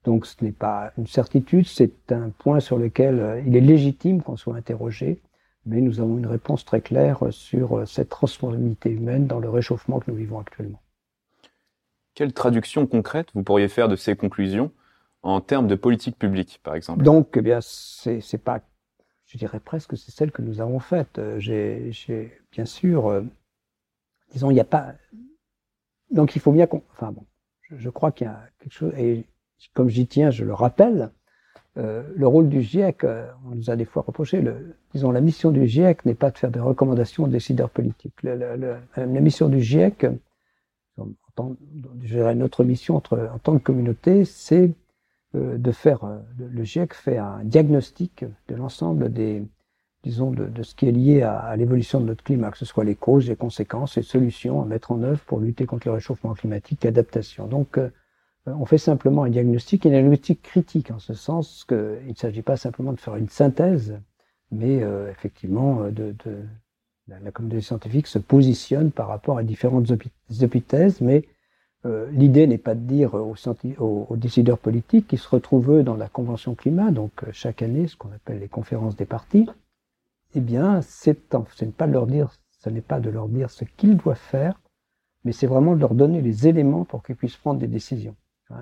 [0.03, 4.21] Donc ce n'est pas une certitude, c'est un point sur lequel euh, il est légitime
[4.21, 5.19] qu'on soit interrogé,
[5.67, 9.99] mais nous avons une réponse très claire sur euh, cette transformité humaine dans le réchauffement
[9.99, 10.81] que nous vivons actuellement.
[12.15, 14.71] Quelle traduction concrète vous pourriez faire de ces conclusions
[15.21, 17.03] en termes de politique publique, par exemple?
[17.03, 18.61] Donc, eh bien, c'est pas,
[19.25, 21.19] je dirais presque, c'est celle que nous avons faite.
[21.19, 23.23] Euh, j'ai, bien sûr,
[24.31, 24.93] disons, il n'y a pas.
[26.09, 26.81] Donc, il faut bien qu'on.
[26.93, 27.25] Enfin bon,
[27.61, 28.93] je, je crois qu'il y a quelque chose.
[28.97, 29.25] Et
[29.73, 31.11] comme j'y tiens, je le rappelle,
[31.77, 34.43] euh, le rôle du GIEC, euh, on nous a des fois reproché,
[34.93, 38.23] disons, la mission du GIEC n'est pas de faire des recommandations aux décideurs politiques.
[38.23, 40.07] la mission du GIEC,
[40.97, 41.55] en tant,
[42.35, 44.71] notre mission en tant que communauté, c'est
[45.35, 49.43] euh, de faire, euh, le GIEC fait un diagnostic de l'ensemble des,
[50.03, 52.95] disons, de, ce qui est lié à, l'évolution de notre climat, que ce soit les
[52.95, 56.85] causes, les conséquences, les solutions à mettre en œuvre pour lutter contre le réchauffement climatique,
[56.85, 57.47] l'adaptation.
[57.47, 57.89] Donc, euh, euh,
[58.47, 62.41] on fait simplement un diagnostic, et un diagnostic critique, en ce sens qu'il ne s'agit
[62.41, 63.99] pas simplement de faire une synthèse,
[64.51, 66.43] mais euh, effectivement, euh, de, de
[67.07, 69.91] la, communauté scientifique se positionne par rapport à différentes
[70.29, 71.25] hypothèses, mais
[71.85, 73.35] euh, l'idée n'est pas de dire aux,
[73.79, 78.11] aux, décideurs politiques qui se retrouvent dans la Convention climat, donc chaque année, ce qu'on
[78.11, 79.47] appelle les conférences des partis,
[80.35, 84.59] eh bien, c'est pas ce n'est pas de leur dire ce qu'ils doivent faire,
[85.23, 88.15] mais c'est vraiment de leur donner les éléments pour qu'ils puissent prendre des décisions.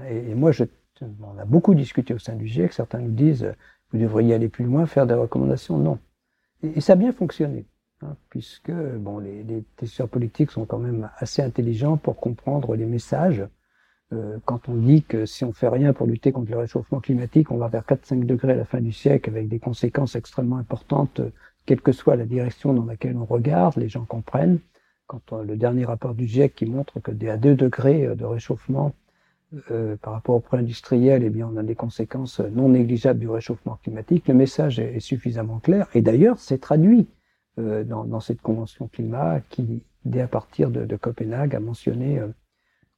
[0.10, 0.64] Et, et moi, je,
[1.02, 2.74] on a beaucoup discuté au sein du GIEC.
[2.74, 3.54] Certains nous disent,
[3.92, 5.78] vous devriez aller plus loin, faire des recommandations.
[5.78, 6.00] Non.
[6.64, 7.66] Et, ça a bien fonctionné,
[8.02, 12.86] hein, puisque bon, les, les décideurs politiques sont quand même assez intelligents pour comprendre les
[12.86, 13.46] messages.
[14.14, 17.52] Euh, quand on dit que si on fait rien pour lutter contre le réchauffement climatique,
[17.52, 21.22] on va vers 4-5 degrés à la fin du siècle avec des conséquences extrêmement importantes,
[21.66, 24.60] quelle que soit la direction dans laquelle on regarde, les gens comprennent.
[25.08, 28.94] Quand on, le dernier rapport du GIEC qui montre que à 2 degrés de réchauffement,
[29.72, 33.80] euh, par rapport au pré-industriel, eh bien, on a des conséquences non négligeables du réchauffement
[33.82, 34.28] climatique.
[34.28, 35.88] Le message est, suffisamment clair.
[35.94, 37.08] Et d'ailleurs, c'est traduit
[37.60, 42.28] euh, dans, cette convention climat qui, dès à partir de, Copenhague, a mentionné euh,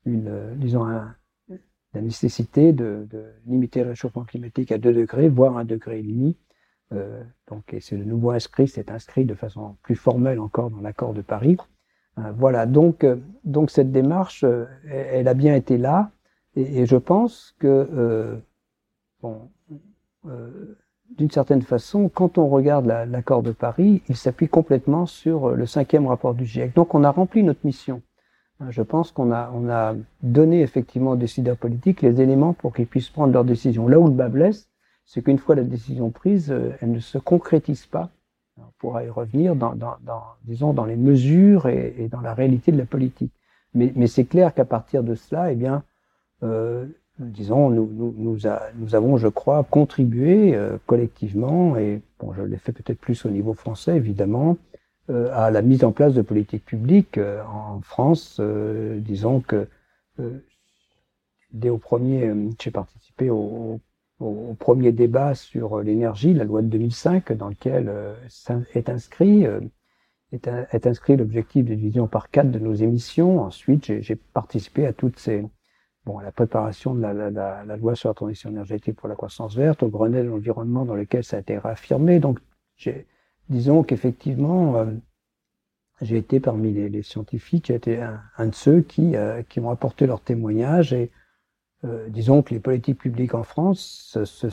[0.06, 3.08] une, euh, disons, la nécessité de,
[3.46, 6.38] limiter le réchauffement climatique à 2 degrés, voire 1 degré et demi.
[6.93, 11.13] Euh, donc, c'est de nouveau inscrit, c'est inscrit de façon plus formelle encore dans l'accord
[11.13, 11.58] de Paris.
[12.36, 12.65] voilà.
[12.65, 13.06] Donc,
[13.43, 14.43] donc cette démarche,
[14.89, 16.12] elle a bien été là.
[16.58, 18.36] Et, je pense que, euh,
[19.22, 19.50] bon,
[20.26, 20.76] euh,
[21.15, 25.65] d'une certaine façon, quand on regarde l'accord la, de Paris, il s'appuie complètement sur le
[25.67, 26.74] cinquième rapport du GIEC.
[26.74, 28.02] Donc on a rempli notre mission.
[28.70, 29.93] Je pense qu'on a, on a
[30.24, 33.88] donné effectivement aux décideurs politiques les éléments pour qu'ils puissent prendre leurs décisions.
[33.88, 34.67] Là où le bas blesse,
[35.06, 38.10] c'est qu'une fois la décision prise, euh, elle ne se concrétise pas.
[38.58, 39.76] On pourra y revenir dans,
[40.43, 43.32] disons, dans les mesures et, dans la réalité de la politique.
[43.76, 45.96] Mais, mais c'est clair qu'à partir de cela, eh bien, euh,
[47.19, 48.38] disons, nous, nous, nous,
[48.76, 53.30] nous, avons, je crois, contribué euh, collectivement, et bon, je l'ai fait peut-être plus au
[53.30, 54.58] niveau français, évidemment,
[55.10, 58.38] euh, à la mise en place de politiques publiques euh, en France.
[58.39, 59.67] Euh, disons que
[60.19, 60.39] euh,
[61.52, 63.80] dès au premier, j'ai participé au,
[64.19, 67.91] au, au, premier débat sur l'énergie, la loi de 2005, dans lequel
[68.73, 69.45] est inscrit
[70.34, 73.41] est, est inscrit l'objectif de division par quatre de nos émissions.
[73.41, 75.45] Ensuite, j'ai participé à toutes ces
[76.24, 80.26] la préparation de la, loi sur la transition énergétique pour la croissance verte, au Grenelle
[80.26, 82.20] de l'environnement dans lequel ça a été réaffirmé.
[82.20, 82.39] Donc,
[83.50, 84.86] disons qu'effectivement, euh,
[86.02, 90.06] j'ai été parmi les, scientifiques, j'ai été un, de ceux qui, euh, qui ont apporté
[90.06, 91.12] leur témoignage et
[91.86, 94.48] euh, disons que les politiques publiques en France se,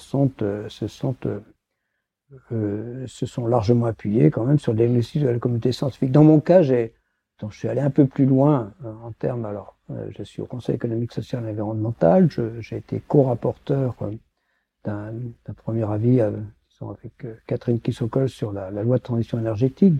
[2.52, 6.12] euh, sont, largement appuyées quand même sur le diagnostic de la communauté scientifique.
[6.12, 6.94] Dans mon cas, j'ai
[7.40, 10.46] donc, je suis allé un peu plus loin en termes alors euh, je suis au
[10.46, 12.30] Conseil économique, social et environnemental.
[12.60, 14.12] J'ai été co-rapporteur euh,
[14.84, 16.30] d'un premier avis euh,
[16.80, 19.94] avec Catherine Kissokol sur la, loi de transition énergétique,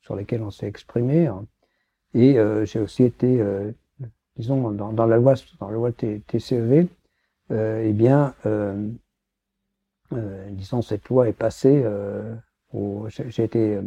[0.00, 1.26] sur laquelle on s'est exprimé.
[1.26, 1.46] Hein.
[2.14, 3.72] Et euh, j'ai aussi été, euh,
[4.36, 6.88] disons, dans, la loi, dans la loi TCEV,
[7.50, 8.34] euh, eh bien,
[10.50, 11.84] disons, cette loi est passée.
[13.06, 13.80] j'ai été,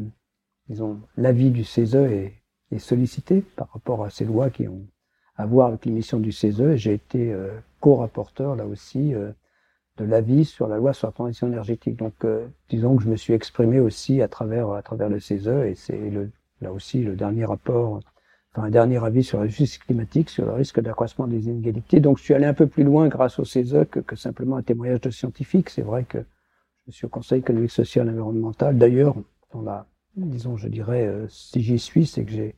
[0.68, 2.34] disons, l'avis du CESE est,
[2.72, 4.86] est sollicité par rapport à ces lois qui ont
[5.38, 6.76] à voir avec l'émission du CESE.
[6.76, 7.36] J'ai été
[7.82, 11.98] co-rapporteur là aussi de l'avis sur la loi sur la transition énergétique.
[11.98, 12.14] Donc,
[12.70, 16.10] disons que je me suis exprimé aussi à travers à travers le CESE et c'est
[16.62, 18.00] là aussi le dernier rapport
[18.62, 22.00] un dernier avis sur la justice climatique, sur le risque d'accroissement des inégalités.
[22.00, 24.64] Donc je suis allé un peu plus loin grâce au CESE que, que simplement un
[24.64, 25.70] témoignage de scientifiques.
[25.70, 26.20] C'est vrai que
[26.88, 28.78] je suis au Conseil économique, social et environnemental.
[28.78, 29.16] D'ailleurs,
[29.52, 29.86] dans la,
[30.16, 32.54] disons, je dirais, euh, si j'y suis, c'est que j'ai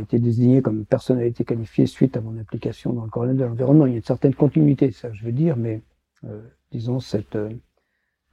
[0.00, 3.86] été désigné comme personnalité qualifiée suite à mon implication dans le corps de l'environnement.
[3.86, 5.82] Il y a une certaine continuité, ça je veux dire, mais
[6.24, 6.40] euh,
[6.70, 7.36] disons cette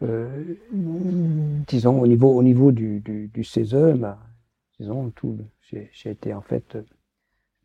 [0.01, 0.55] euh,
[1.68, 3.76] disons au niveau au niveau du, du, CESE,
[4.80, 6.80] disons tout j'ai été en fait, je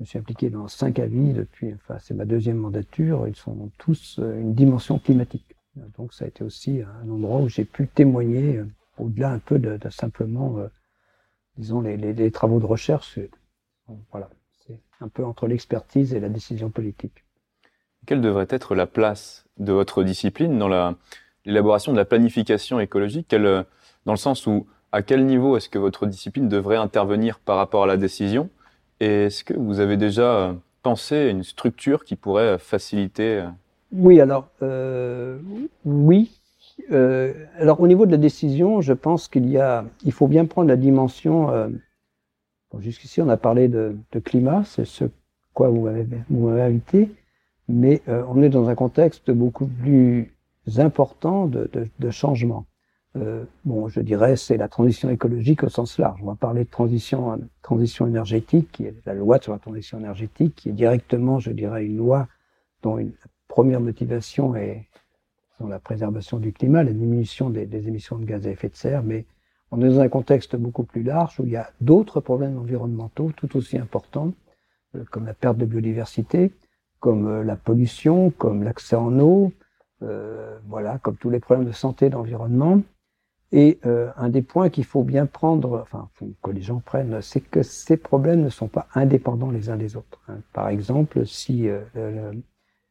[0.00, 4.18] me suis impliqué dans cinq avis depuis, enfin c'est ma deuxième mandature, ils sont tous
[4.18, 5.54] une dimension climatique.
[5.96, 8.60] Donc ça a été aussi un endroit où j'ai pu témoigner,
[8.98, 10.68] au-delà un peu de, simplement, euh,
[11.56, 13.18] disons, les, les, travaux de recherche.
[14.10, 14.30] voilà,
[14.66, 17.24] c'est un peu entre l'expertise et la décision politique.
[18.06, 20.94] Quelle devrait être la place de votre discipline dans
[21.44, 23.34] l'élaboration de la planification écologique?
[23.34, 27.82] Dans le sens où à quel niveau est-ce que votre discipline devrait intervenir par rapport
[27.82, 28.48] à la décision?
[29.00, 30.52] Et est-ce que vous avez déjà euh,
[30.84, 33.48] pensé à une structure qui pourrait faciliter euh,
[33.92, 35.40] Oui, alors, euh,
[35.84, 36.40] oui.
[36.90, 40.68] Alors, au niveau de la décision, je pense qu'il y a, il faut bien prendre
[40.68, 41.70] la dimension.
[42.78, 45.04] Jusqu'ici, on a parlé de, climat, c'est ce
[45.52, 47.10] quoi vous m'avez invité,
[47.68, 50.34] mais on est dans un contexte beaucoup plus
[50.78, 52.66] important de, changement.
[53.16, 56.20] Euh, bon, je dirais, c'est la transition écologique au sens large.
[56.22, 60.56] On va parler de transition, transition énergétique, qui est la loi sur la transition énergétique,
[60.56, 62.26] qui est directement, je dirais, une loi
[62.82, 63.12] dont une
[63.46, 64.88] première motivation est
[65.60, 69.24] la préservation du climat, la diminution des, émissions de gaz à effet de serre, mais
[69.70, 73.32] on est dans un contexte beaucoup plus large où il y a d'autres problèmes environnementaux
[73.36, 74.32] tout aussi importants,
[74.94, 76.52] euh, comme la perte de biodiversité,
[77.00, 79.52] comme euh, la pollution, comme l'accès en eau,
[80.02, 82.82] euh, voilà, comme tous les problèmes de santé, d'environnement.
[83.52, 86.08] Et un des points qu'il faut bien prendre, enfin
[86.42, 89.94] que les gens prennent, c'est que ces problèmes ne sont pas indépendants les uns des
[89.94, 90.20] autres.
[90.26, 90.38] Hein.
[90.52, 91.68] Par exemple, si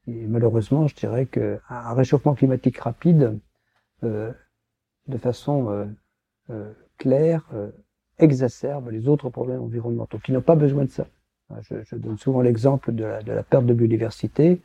[0.07, 1.59] euh, malheureusement, je dirais qu'un
[1.93, 3.39] réchauffement climatique rapide,
[4.03, 4.31] euh,
[5.07, 5.87] de façon
[6.97, 7.49] claire,
[8.19, 11.07] exacerbe les autres problèmes environnementaux qui n'ont pas besoin de ça.
[11.61, 14.61] Je, je donne souvent l'exemple de, de la, perte de biodiversité.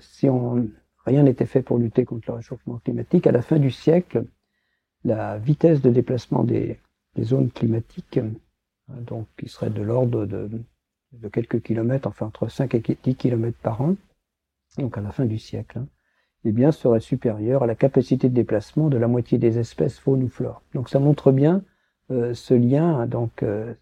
[0.00, 0.68] si on,
[1.04, 4.24] rien n'était fait pour lutter contre le réchauffement climatique, à la fin du siècle,
[5.04, 6.78] la vitesse de déplacement des,
[7.20, 10.48] zones climatiques, euh, donc qui serait de l'ordre de,
[11.32, 13.94] quelques kilomètres, enfin entre 5 et 10 kilomètres par an,
[14.78, 15.88] donc à la fin du siècle, hein,
[16.44, 20.22] eh bien serait supérieure à la capacité de déplacement de la moitié des espèces faune
[20.22, 20.62] ou flore.
[20.74, 21.62] Donc ça montre bien
[22.10, 23.74] euh, ce lien, hein, donc euh,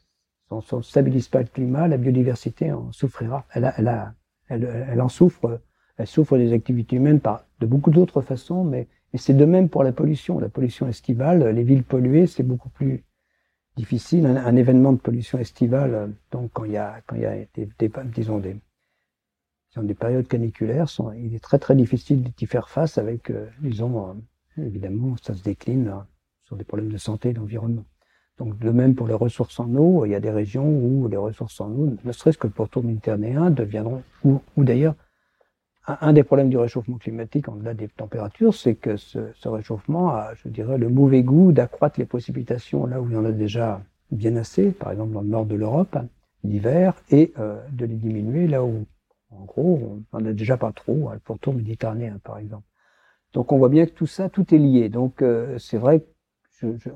[0.60, 3.46] si on ne stabilise pas le climat, la biodiversité en souffrira.
[3.54, 4.10] Elle, elle,
[4.48, 5.60] elle, en souffre,
[5.96, 9.82] elle souffre des activités humaines par de beaucoup d'autres façons, mais c'est de même pour
[9.82, 10.38] la pollution.
[10.38, 13.04] La pollution estivale, les villes polluées, c'est beaucoup plus
[13.76, 14.26] difficile.
[14.26, 17.90] Un, événement de pollution estivale, donc quand il y a, quand il y a des,
[18.14, 18.56] disons des,
[19.76, 24.08] des périodes caniculaires, il est très très difficile d'y faire face avec, euh, disons,
[24.58, 25.94] euh, évidemment, ça se décline
[26.44, 27.84] sur des problèmes de santé et d'environnement.
[28.38, 31.16] Donc de même pour les ressources en eau, il y a des régions où les
[31.16, 34.94] ressources en eau, ne serait-ce que le pourtour méditerranéen, deviendront, ou, d'ailleurs
[35.86, 40.48] un des problèmes du réchauffement climatique, en-delà des températures, c'est que ce, réchauffement a, je
[40.48, 44.36] dirais, le mauvais goût d'accroître les précipitations là où il y en a déjà bien
[44.36, 45.98] assez, par exemple dans le nord de l'Europe,
[46.44, 48.86] l'hiver, et euh, de les diminuer là où,
[49.36, 52.66] en gros, on n'en a déjà pas trop, hein, pourtour méditerranéen, par exemple.
[53.32, 54.88] Donc on voit bien que tout ça, tout est lié.
[54.88, 56.04] Donc euh, c'est vrai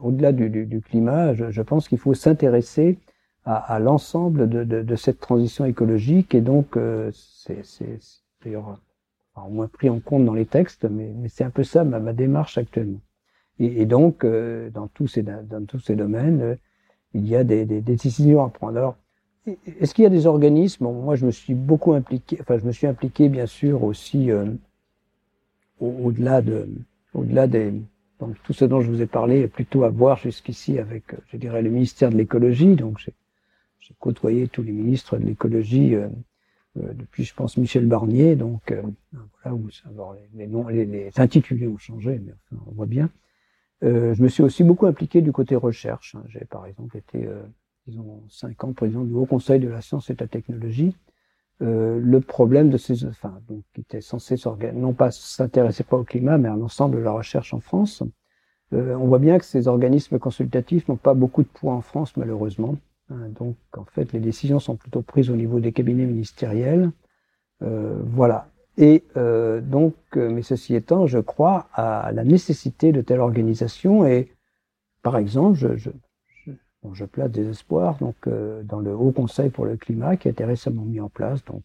[0.01, 2.99] au-delà du, du, du, climat, je, je pense qu'il faut s'intéresser
[3.45, 7.63] à, à l'ensemble de, de, de, cette transition écologique, et donc euh, c'est
[8.45, 8.81] d'ailleurs
[9.37, 12.01] au moins pris en compte dans les textes, mais, mais c'est un peu ça ma,
[12.01, 13.01] ma démarche actuellement.
[13.59, 16.57] Et, et donc, euh, dans, tous ces, dans tous ces domaines, euh,
[17.15, 18.77] il y a des, des, des, décisions à prendre.
[18.77, 18.97] Alors,
[19.47, 22.73] est-ce qu'il y a des organismes Moi, je me suis beaucoup impliqué, enfin, je me
[22.73, 24.47] suis impliqué, bien sûr, aussi euh,
[25.81, 26.69] au-delà de,
[27.15, 27.73] au-delà des,
[28.19, 31.63] donc tout ce dont je vous ai parlé plutôt à voir jusqu'ici avec, je dirais,
[31.63, 32.75] le ministère de l'écologie.
[32.75, 36.09] Donc, j'ai côtoyé tous les ministres de l'écologie euh,
[36.75, 38.35] depuis, je pense, Michel Barnier.
[38.35, 38.83] Donc, euh,
[39.13, 39.85] voilà où ça,
[40.35, 43.11] les, noms, les, les, intitulés ont changé, mais enfin, on voit bien.
[43.85, 46.15] Euh, je me suis aussi beaucoup impliqué du côté recherche.
[46.15, 46.25] Hein.
[46.29, 47.29] J'ai, par exemple, été,
[47.89, 50.97] euh, disons, cinq ans président du Haut Conseil de la science et de la technologie.
[51.63, 54.37] Euh, le problème de ces, enfin, donc, qui était censé
[54.75, 58.03] non pas s'intéresser pas au climat, mais à l'ensemble de la recherche en France.
[58.73, 62.77] on voit bien que ces organismes consultatifs n'ont pas beaucoup de poids en France, malheureusement.
[63.11, 63.29] Hein.
[63.39, 66.91] donc, en fait, les décisions sont plutôt prises au niveau des cabinets ministériels.
[67.63, 68.49] Euh, voilà.
[68.79, 74.07] Et euh, donc, euh, mais ceci étant, je crois à la nécessité de telle organisation.
[74.07, 74.33] Et
[75.03, 75.91] par exemple, je,
[76.95, 78.17] je, place des espoirs donc
[78.65, 81.45] dans le Haut Conseil pour le climat qui a été récemment mis en place.
[81.45, 81.65] Donc,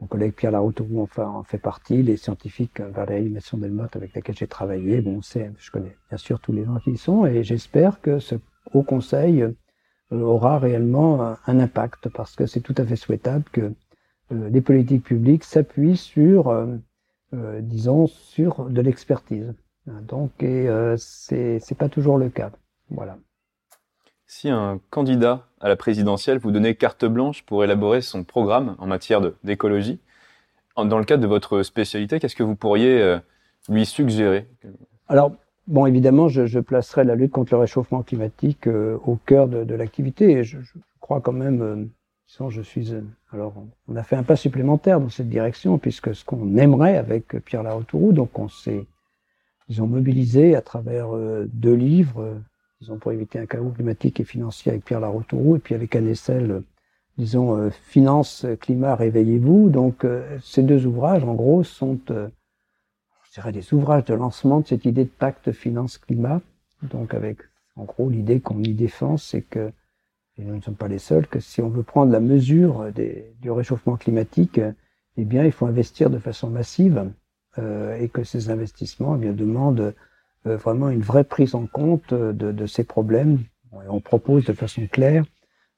[0.00, 4.46] mon collègue Pierre Laroutourou enfin, en fait partie, les scientifiques Valérie Masson-Delmotte avec lesquels j'ai
[4.46, 5.00] travaillé.
[5.00, 8.36] Bon, je connais bien sûr tous les gens qui y sont, et j'espère que ce
[8.72, 9.46] Haut Conseil
[10.10, 13.72] aura réellement un impact parce que c'est tout à fait souhaitable que
[14.32, 16.76] euh, les politiques publiques s'appuient sur, euh,
[17.34, 19.54] euh, disons, sur de l'expertise.
[19.86, 20.66] Donc, et
[20.96, 22.50] c'est c'est pas toujours le cas.
[22.88, 23.18] Voilà.
[24.26, 28.86] Si un candidat à la présidentielle vous donnait carte blanche pour élaborer son programme en
[28.86, 30.00] matière d'écologie,
[30.76, 33.18] dans le cadre de votre spécialité, qu'est-ce que vous pourriez
[33.68, 34.48] lui suggérer?
[35.08, 35.32] Alors,
[35.68, 40.42] bon, évidemment, je, placerai la lutte contre le réchauffement climatique au cœur de, l'activité.
[40.42, 40.58] Je,
[41.00, 41.90] crois quand même
[42.50, 42.92] je suis.
[43.32, 43.54] Alors,
[43.88, 47.62] on a fait un pas supplémentaire dans cette direction, puisque ce qu'on aimerait avec Pierre
[47.62, 48.86] Laroutourou, donc on s'est,
[49.78, 52.34] ont mobilisé à travers euh, deux livres, euh,
[52.84, 56.06] disons pour éviter un chaos climatique et financier avec Pierre Laroutourou, et puis avec un
[56.06, 56.40] essai,
[57.18, 59.70] disons, euh, Finance, Climat, Réveillez-vous.
[59.70, 60.06] Donc,
[60.42, 65.04] ces deux ouvrages, en gros, sont, je dirais, des ouvrages de lancement de cette idée
[65.04, 66.40] de pacte finance-climat.
[66.82, 67.38] Donc, avec,
[67.76, 69.72] en gros, l'idée qu'on y défend, c'est que
[70.36, 72.90] et nous ne sommes pas les seuls, que si on veut prendre la mesure
[73.40, 74.60] du réchauffement climatique,
[75.16, 77.10] eh bien, il faut investir de façon massive
[77.58, 79.92] euh, et que ces investissements eh bien, demandent euh,
[80.44, 83.38] vraiment une vraie prise en compte de, de ces problèmes.
[83.88, 85.24] On propose de façon claire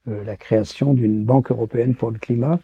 [0.08, 2.60] euh, la création d'une banque européenne pour le climat.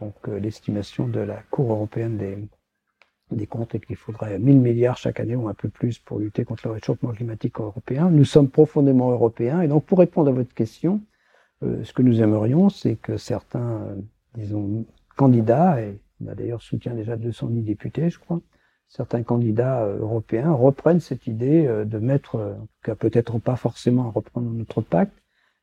[0.00, 2.36] Donc, euh, l'estimation de la Cour européenne des,
[3.30, 6.44] des comptes est qu'il faudrait 1000 milliards chaque année ou un peu plus pour lutter
[6.44, 8.10] contre le réchauffement climatique européen.
[8.10, 11.00] Nous sommes profondément européens et donc pour répondre à votre question,
[11.62, 13.94] euh, ce que nous aimerions, c'est que certains, euh,
[14.34, 14.84] disons,
[15.16, 18.40] candidats, et on a d'ailleurs soutien déjà 210 députés, je crois,
[18.92, 24.08] certains candidats euh, européens reprennent cette idée de mettre, en tout cas peut-être pas forcément
[24.08, 25.16] à reprendre notre pacte,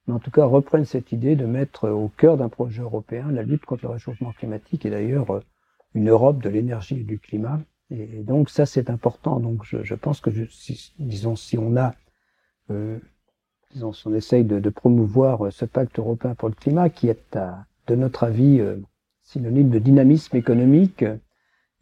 [0.08, 3.44] mais en tout cas reprennent cette idée de mettre au cœur d'un projet européen la
[3.44, 5.42] lutte contre le réchauffement climatique et d'ailleurs
[5.94, 7.60] une Europe de l'énergie et du climat.
[7.92, 9.40] Et donc ça c'est important.
[9.40, 11.96] Donc je, je pense que je, si, disons si on a
[12.72, 13.00] euh,
[13.72, 17.08] disons, si on essaye de, de, promouvoir euh, ce pacte européen pour le climat, qui
[17.08, 18.78] est, à, de notre avis, euh,
[19.22, 21.06] synonyme de dynamisme économique,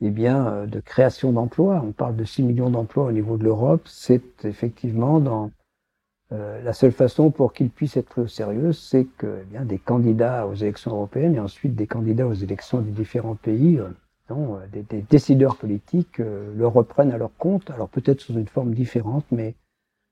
[0.02, 1.82] eh bien, euh, de création d'emplois.
[1.84, 3.82] On parle de 6 millions d'emplois au niveau de l'Europe.
[3.88, 5.52] C'est effectivement dans
[6.34, 9.64] euh, la seule façon pour qu'ils puissent être pris au sérieux, c'est que eh bien,
[9.64, 13.88] des candidats aux élections européennes et ensuite des candidats aux élections des différents pays, euh,
[14.30, 17.72] non, des, des, décideurs politiques euh, le reprennent à leur compte.
[17.72, 19.56] Alors peut-être sous une forme différente, mais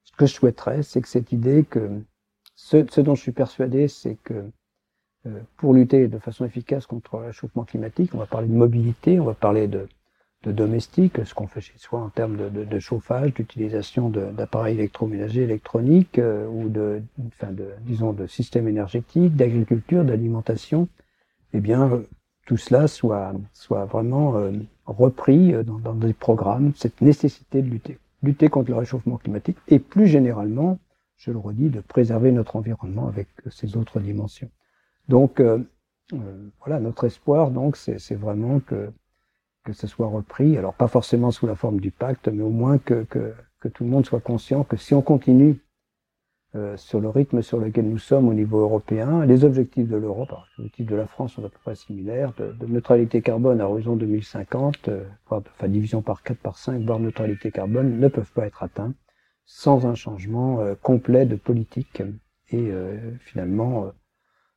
[0.06, 2.02] ce que je souhaiterais, c'est que cette idée que
[2.56, 4.50] ce, ce, dont je suis persuadé, c'est que euh,
[5.58, 9.26] pour lutter de façon efficace contre le réchauffement climatique, on va parler de mobilité, on
[9.26, 9.88] va parler de,
[10.46, 16.48] domestique, ce qu'on fait chez soi en termes de, chauffage, d'utilisation d'appareils électroménagers, électroniques euh,
[16.48, 17.52] ou de, enfin
[17.82, 20.88] disons, de systèmes énergétiques, d'agriculture, d'alimentation.
[21.54, 22.08] Eh bien, euh,
[22.46, 24.52] tout cela soit, soit vraiment euh,
[24.86, 29.80] repris dans, dans des programmes, cette nécessité de lutter lutter contre le réchauffement climatique et
[29.80, 30.80] plus généralement,
[31.16, 34.50] je le redis, de préserver notre environnement avec ces autres dimensions.
[35.10, 35.60] Donc euh,
[36.14, 38.92] euh, voilà, notre espoir, donc, c'est vraiment que
[39.64, 40.58] que ce soit repris.
[40.58, 43.84] Alors pas forcément sous la forme du pacte, mais au moins que, que, que tout
[43.84, 45.60] le monde soit conscient que si on continue
[46.56, 49.26] euh, sur le rythme sur lequel nous sommes au niveau européen.
[49.26, 52.54] Les objectifs de l'Europe, les objectifs de la France sont à peu près similaires, de,
[52.54, 57.52] de neutralité carbone à horizon 2050, euh, enfin division par 4, par 5, voire neutralité
[57.52, 58.94] carbone, ne peuvent pas être atteints
[59.46, 62.02] sans un changement euh, complet de politique.
[62.52, 63.92] Et euh, finalement,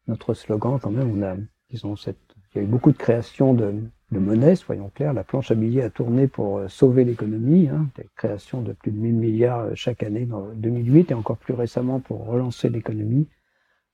[0.08, 1.36] notre slogan, quand même, on a,
[1.70, 2.18] disons, cette,
[2.54, 3.74] il y a eu beaucoup de création de,
[4.10, 5.12] monnaie, soyons clairs.
[5.12, 8.90] La planche à billets a tourné pour euh, sauver l'économie, hein, des créations de plus
[8.90, 13.28] de 1000 milliards euh, chaque année dans 2008 et encore plus récemment pour relancer l'économie.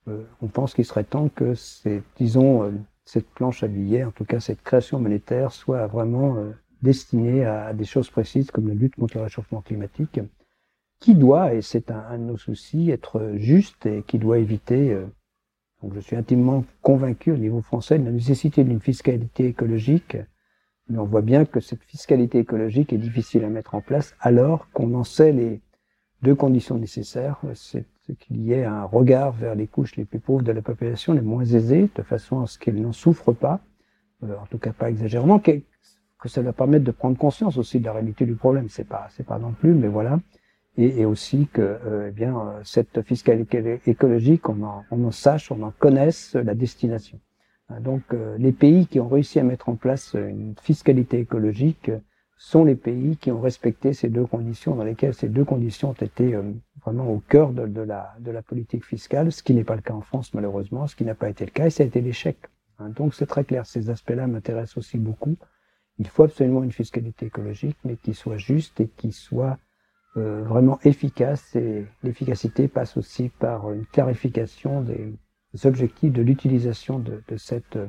[0.08, 2.72] Euh, on pense qu'il serait temps que c'est, disons,
[3.04, 6.36] cette planche à billets, en tout cas cette création monétaire, soit vraiment
[6.82, 10.20] destinée à, des choses précises comme la lutte contre le réchauffement climatique,
[11.00, 14.96] qui doit, et c'est un, de nos soucis, être juste et qui doit éviter
[15.94, 20.16] je suis intimement convaincu au niveau français de la nécessité d'une fiscalité écologique,
[20.88, 24.68] mais on voit bien que cette fiscalité écologique est difficile à mettre en place alors
[24.72, 25.60] qu'on en sait les
[26.22, 27.84] deux conditions nécessaires, c'est
[28.18, 31.20] qu'il y ait un regard vers les couches les plus pauvres de la population, les
[31.20, 33.60] moins aisées, de façon à ce qu'elles n'en souffrent pas,
[34.24, 35.52] euh, en tout cas pas exagérément, que,
[36.20, 38.68] que ça leur permette de prendre conscience aussi de la réalité du problème.
[38.68, 40.18] C'est pas, c'est pas non plus, mais voilà.
[40.76, 45.70] Et, aussi que eh bien cette fiscalité écologique, on en, on en sache, on en
[45.70, 47.20] connaisse la destination.
[47.80, 48.02] Donc
[48.38, 51.90] les pays qui ont réussi à mettre en place une fiscalité écologique
[52.36, 56.04] sont les pays qui ont respecté ces deux conditions, dans lesquelles ces deux conditions ont
[56.04, 56.36] été
[56.84, 59.82] vraiment au cœur de, de, la, de la politique fiscale, ce qui n'est pas le
[59.82, 62.00] cas en France malheureusement, ce qui n'a pas été le cas, et ça a été
[62.00, 62.36] l'échec.
[62.78, 62.90] Hein.
[62.90, 65.36] Donc c'est très clair, ces aspects-là m'intéressent aussi beaucoup.
[65.98, 69.58] Il faut absolument une fiscalité écologique, mais qui soit juste et qui soit
[70.16, 71.56] euh, vraiment efficace.
[71.56, 75.12] Et l'efficacité passe aussi par une clarification des,
[75.64, 77.86] objectifs de l'utilisation de, de, cette, euh,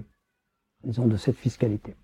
[0.83, 1.95] disons, de cette fiscalité.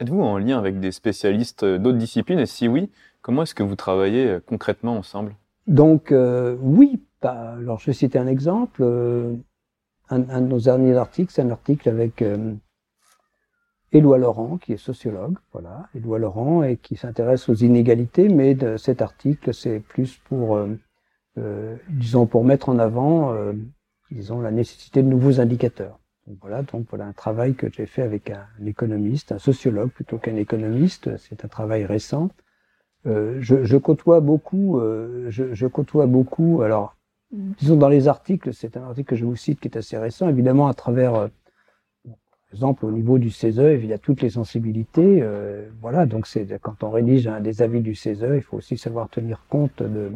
[0.00, 3.76] Êtes-vous en lien avec des spécialistes d'autres disciplines Et si oui, comment est-ce que vous
[3.76, 5.36] travaillez euh, concrètement ensemble?
[5.66, 8.82] Donc euh, oui, alors je vais citer un exemple.
[10.10, 12.24] Un, un, de nos derniers articles, c'est un article avec
[13.92, 18.76] Éloi Laurent, qui est sociologue, voilà, Éloi Laurent, et qui s'intéresse aux inégalités, mais de
[18.76, 20.68] cet article, c'est plus pour, euh,
[21.38, 23.34] euh, disons, pour mettre en avant,
[24.10, 25.98] disons, la nécessité de nouveaux indicateurs.
[26.26, 29.90] Donc voilà, donc voilà un travail que j'ai fait avec un, un économiste, un sociologue
[29.90, 31.16] plutôt qu'un économiste.
[31.18, 32.28] C'est un travail récent
[33.06, 36.62] euh, je, je, côtoie beaucoup, euh, je, je, côtoie beaucoup.
[36.62, 36.96] Alors,
[37.32, 40.28] disons dans les articles, c'est un article que je vous cite qui est assez récent,
[40.28, 41.28] évidemment à travers, euh,
[42.52, 45.20] exemple, au niveau du CESE, il y a toutes les sensibilités.
[45.22, 48.76] Euh, voilà, donc c'est quand on rédige un des avis du CESE, il faut aussi
[48.76, 50.12] savoir tenir compte de,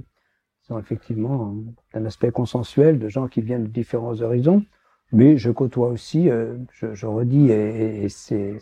[0.62, 1.54] disons, effectivement,
[1.92, 4.64] d'un aspect consensuel de gens qui viennent de différents horizons.
[5.12, 8.58] Mais je côtoie aussi, je, je, redis, et, et c'est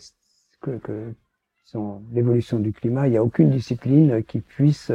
[0.61, 1.13] que, que
[2.13, 4.91] l'évolution du climat, il n'y a aucune discipline qui puisse,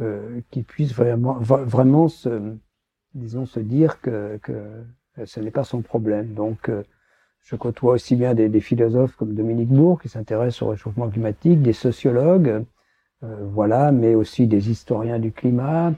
[0.00, 2.54] euh, qui puisse vraiment, vraiment se,
[3.14, 4.84] disons, se dire que, que
[5.24, 6.34] ce n'est pas son problème.
[6.34, 6.82] Donc, euh,
[7.42, 11.60] je côtoie aussi bien des, des, philosophes comme Dominique Bourg qui s'intéressent au réchauffement climatique,
[11.62, 12.64] des sociologues,
[13.24, 15.92] euh, voilà, mais aussi des historiens du climat.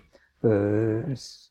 [0.44, 1.02] Euh,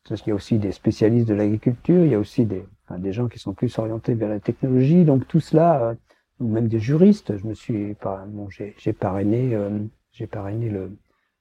[0.09, 3.13] il y a aussi des spécialistes de l'agriculture, il y a aussi des, enfin, des
[3.13, 5.03] gens qui sont plus orientés vers la technologie.
[5.05, 5.93] Donc tout cela euh,
[6.39, 7.37] ou même des juristes.
[7.37, 7.95] Je me suis,
[8.27, 9.79] bon, j'ai parrainé, euh,
[10.11, 10.71] j'ai parrainé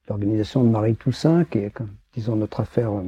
[0.07, 1.73] l'organisation de Marie Toussaint, qui est,
[2.13, 3.03] disons, notre affaire, euh,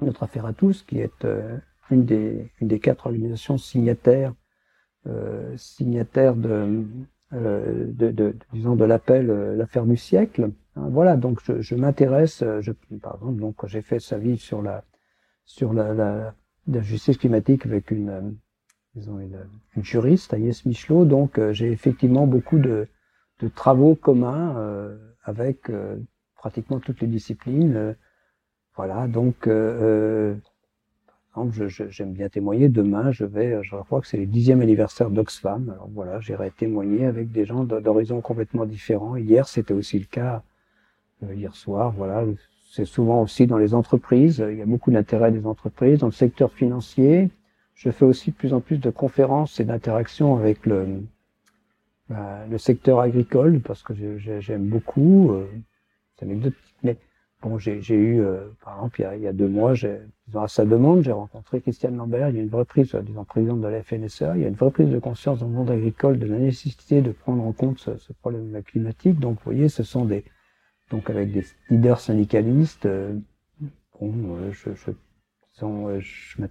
[0.00, 1.58] notre affaire à tous, qui est euh,
[1.90, 4.34] une des, une des quatre organisations signataires,
[5.06, 6.84] euh, signataires de,
[7.32, 9.26] de, de, disons, de l'appel
[9.56, 10.50] l'affaire du siècle.
[10.76, 14.62] Hein, voilà, donc je, je m'intéresse, je, par exemple, donc j'ai fait sa vie sur
[14.62, 14.84] la,
[15.44, 16.34] sur la, la,
[16.66, 18.36] la justice climatique avec une
[18.94, 19.38] disons, une,
[19.76, 21.04] une juriste, Agnès Michelot.
[21.04, 22.88] Donc, euh, j'ai effectivement beaucoup de,
[23.40, 25.96] de travaux communs euh, avec euh,
[26.36, 27.96] pratiquement toutes les disciplines.
[28.76, 29.48] voilà, donc,
[31.88, 32.68] j'aime bien témoigner.
[32.68, 35.70] Demain, je vais, je crois que c'est le dixième anniversaire d'Oxfam.
[35.70, 39.16] Alors voilà, j'irai témoigner avec des gens d'horizons complètement différents.
[39.16, 40.42] Hier, c'était aussi le cas.
[41.22, 42.24] hier soir, voilà,
[42.70, 44.44] c'est souvent aussi dans les entreprises.
[44.50, 47.30] Il y a beaucoup d'intérêt des entreprises dans le secteur financier.
[47.74, 51.02] Je fais aussi de plus en plus de conférences et d'interactions avec le,
[52.08, 55.32] bah, le secteur agricole parce que j'aime beaucoup.
[55.32, 55.46] Euh,
[56.18, 56.26] c'est
[56.82, 56.96] mais
[57.42, 59.88] bon, j'ai eu, euh, par exemple, il y, a, il y a deux mois, disons,
[60.34, 62.30] à sa demande, j'ai rencontré Christiane Lambert.
[62.30, 64.24] Il y a une vraie prise, disons, présidente de la FNSE.
[64.34, 67.02] Il y a une vraie prise de conscience dans le monde agricole de la nécessité
[67.02, 69.18] de prendre en compte ce, problème climatique.
[69.18, 70.24] Donc, vous voyez, ce sont des,
[70.90, 72.86] donc avec des leaders syndicalistes.
[72.86, 73.14] Euh,
[74.00, 74.90] bon, euh, je, je,
[75.54, 76.42] disons, je,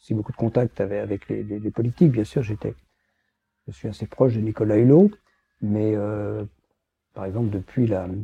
[0.00, 2.12] aussi beaucoup de contacts avec, avec les, les, politiques.
[2.12, 2.74] Bien sûr, j'étais,
[3.66, 5.10] je suis assez proche de Nicolas Hulot,
[5.60, 6.44] mais euh,
[7.14, 8.16] par exemple depuis la, euh,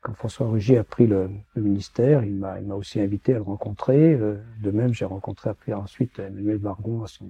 [0.00, 4.14] quand François Rugier a pris le, ministère, il m'a, aussi invité à le rencontrer.
[4.14, 7.26] Euh, de même, j'ai rencontré après ensuite Emmanuel Bargon à son,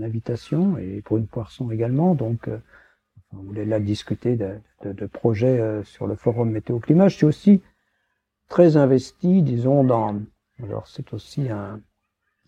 [0.00, 2.14] invitation et Brune Poisson également.
[2.14, 2.58] Donc, euh,
[3.32, 7.08] on voulait là discuter de, projets euh, sur le forum météo-climat.
[7.08, 7.62] Je suis aussi
[8.48, 10.20] très investi, disons, dans.
[10.62, 11.80] Alors, c'est aussi un,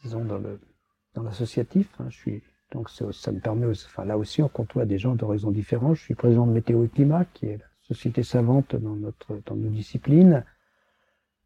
[0.02, 1.88] disons, dans l'associatif.
[1.98, 5.50] Hein, je suis donc ça me permet, enfin là aussi, on côtoie des gens d'horizons
[5.50, 5.94] différents.
[5.94, 7.60] Je suis président de Météo et Climat, qui est
[7.94, 10.44] société savante dans notre dans nos disciplines.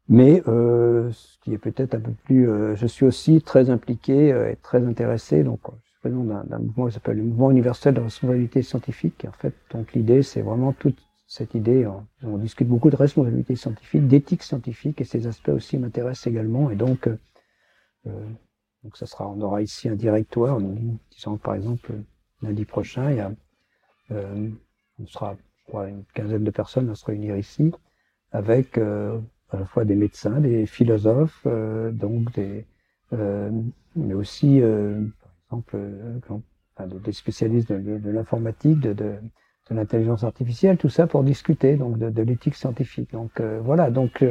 [0.09, 4.33] Mais euh, ce qui est peut-être un peu plus, euh, je suis aussi très impliqué
[4.33, 5.43] euh, et très intéressé.
[5.43, 9.27] Donc, je suis président d'un mouvement qui s'appelle le Mouvement universel de responsabilité scientifique.
[9.29, 11.89] En fait, donc l'idée, c'est vraiment toute cette idée.
[12.23, 16.71] On, discute beaucoup de responsabilité scientifique, d'éthique scientifique, et ces aspects aussi m'intéressent également.
[16.71, 17.09] Et donc,
[18.05, 20.61] donc ça sera, on aura ici un directoire.
[21.11, 21.91] Disons par exemple
[22.43, 23.33] lundi prochain, il y a,
[24.13, 25.37] on sera,
[25.67, 27.73] je crois, une quinzaine de personnes à se réunir ici,
[28.33, 29.19] avec euh,
[29.51, 32.67] à la fois des médecins, des philosophes, euh, donc des,
[33.13, 33.51] euh,
[33.95, 35.77] mais aussi, euh, par exemple,
[36.77, 39.15] enfin, des spécialistes de, l'informatique, de, de,
[39.71, 43.13] de l'intelligence artificielle, tout ça pour discuter donc de, l'éthique scientifique.
[43.13, 44.25] Donc voilà, donc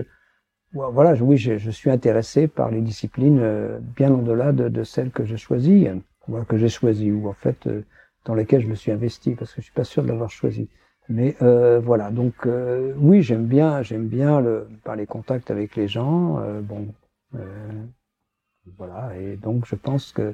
[0.74, 5.38] voilà, oui, je, je, suis intéressé par les disciplines bien au-delà de, celles que j'ai
[5.38, 5.88] choisies,
[6.48, 7.68] que j'ai choisies, ou en fait
[8.26, 10.70] dans lesquelles je me suis investi, parce que je suis pas sûr de l'avoir choisi.
[11.10, 15.76] Mais euh, voilà, donc euh, oui, j'aime bien, j'aime bien le, par les contacts avec
[15.76, 16.40] les gens.
[16.40, 16.88] Euh, bon,
[17.36, 17.86] euh,
[18.78, 20.34] voilà, et donc je pense que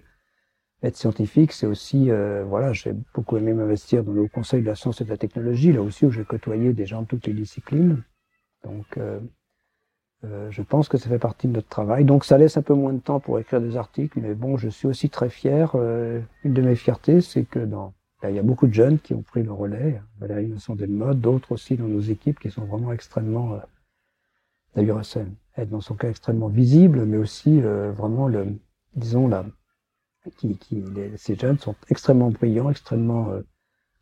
[0.82, 4.76] être scientifique, c'est aussi, euh, voilà, j'ai beaucoup aimé m'investir dans le Conseil de la
[4.76, 7.34] science et de la technologie, là aussi où j'ai côtoyé des gens de toutes les
[7.34, 8.04] disciplines.
[8.64, 8.98] Donc,
[10.24, 12.04] je pense que ça fait partie de notre travail.
[12.06, 14.70] Donc, ça laisse un peu moins de temps pour écrire des articles, mais bon, je
[14.70, 15.76] suis aussi très fier.
[15.76, 17.94] une de mes fiertés, c'est que dans
[18.30, 20.02] il y a beaucoup de jeunes qui ont pris le relais.
[20.20, 23.60] Valérie Vincent Delmotte, d'autres aussi dans nos équipes qui sont vraiment extrêmement, euh,
[24.76, 25.02] d'ailleurs,
[25.58, 28.60] être dans son cas extrêmement visible, mais aussi euh, vraiment le,
[28.96, 29.46] disons là,
[30.38, 30.84] qui, qui
[31.18, 33.42] ces jeunes sont extrêmement brillants, extrêmement euh,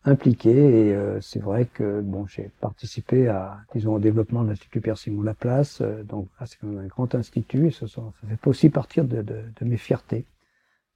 [0.03, 0.89] impliqués.
[0.89, 5.21] Et c'est vrai que bon, j'ai participé à, disons, au développement de l'Institut Pierre Simon
[5.21, 5.81] Laplace.
[5.81, 9.65] donc, ah, c'est un grand institut et ça, ça fait aussi partir de, de, de,
[9.65, 10.25] mes fiertés.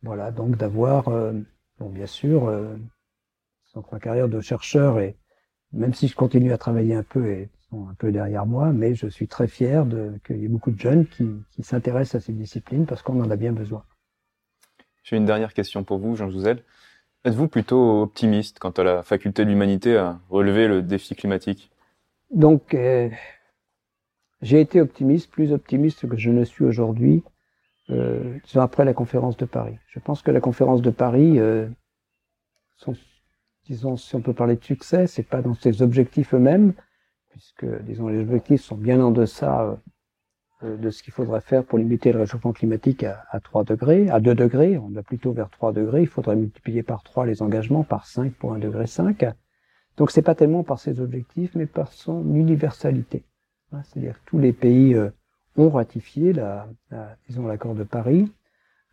[0.01, 1.05] Voilà, donc d'avoir,
[1.79, 2.51] bon, bien sûr
[3.73, 5.15] donc ma carrière de chercheur et
[5.71, 8.93] même si je continue à travailler un peu et sont un peu derrière moi, mais
[8.93, 12.25] je suis très fier de qu'il y ait beaucoup de jeunes qui, qui s'intéressent à
[12.25, 13.83] ces disciplines parce qu'on en a bien besoin.
[15.03, 16.63] J'ai une dernière question pour vous, Jean Jouzel.
[17.25, 21.71] Êtes-vous plutôt optimiste quant à la faculté de l'humanité à relever le défi climatique?
[22.31, 23.09] Donc, euh,
[24.41, 27.23] j'ai été optimiste, plus optimiste que je ne suis aujourd'hui,
[27.89, 29.77] euh, après la conférence de Paris.
[29.87, 31.67] Je pense que la conférence de Paris, euh,
[32.75, 32.95] son,
[33.65, 36.73] disons, si on peut parler de succès, c'est pas dans ses objectifs eux-mêmes,
[37.29, 39.79] puisque, disons, les objectifs sont bien en deçà
[40.63, 44.09] euh, de ce qu'il faudrait faire pour limiter le réchauffement climatique à, à 3 degrés,
[44.09, 47.41] à 2 degrés, on va plutôt vers 3 degrés, il faudrait multiplier par 3 les
[47.41, 49.25] engagements, par 5 pour 1 degré 5.
[49.97, 53.23] Donc c'est pas tellement par ses objectifs, mais par son universalité.
[53.71, 55.09] Hein, c'est-à-dire que tous les pays euh,
[55.57, 56.67] ont ratifié la
[57.27, 58.31] disons l'accord de Paris,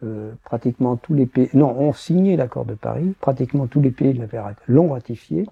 [0.03, 4.19] euh, pratiquement tous les pays, non, ont signé l'accord de Paris, pratiquement tous les pays
[4.67, 5.47] l'ont ratifié,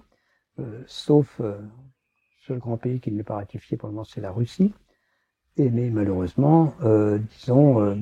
[0.57, 1.67] euh, sauf euh, le
[2.47, 4.73] seul grand pays qui ne l'a pas ratifié pour le moment, c'est la Russie.
[5.57, 6.73] Et mais malheureusement,
[7.37, 7.99] disons, le,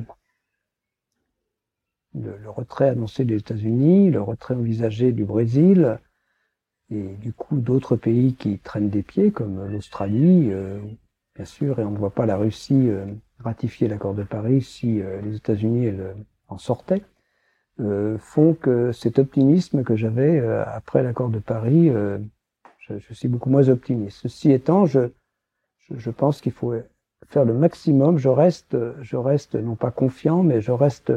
[2.14, 6.00] le, retrait annoncé des États-Unis, le retrait envisagé du Brésil,
[6.92, 10.52] et du coup d'autres pays qui traînent des pieds, comme l'Australie,
[11.36, 12.90] bien sûr, et on ne voit pas la Russie
[13.40, 16.14] ratifier l'accord de Paris si les États-Unis le
[16.48, 17.04] en sortait,
[17.80, 22.18] euh, font que cet optimisme que j'avais euh, après l'accord de Paris, euh,
[22.80, 24.20] je, je, suis beaucoup moins optimiste.
[24.24, 25.12] Ceci étant, je,
[25.78, 26.74] je, je pense qu'il faut
[27.28, 28.18] faire le maximum.
[28.18, 31.14] Je reste, je reste non pas confiant, mais je reste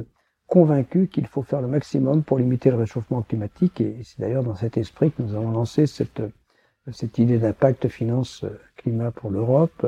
[0.49, 3.81] convaincu qu'il faut faire le maximum pour limiter le réchauffement climatique.
[3.81, 6.23] Et c'est d'ailleurs dans cet esprit que nous avons lancé cette,
[6.93, 9.87] cette idée d'impact finance-climat pour l'Europe.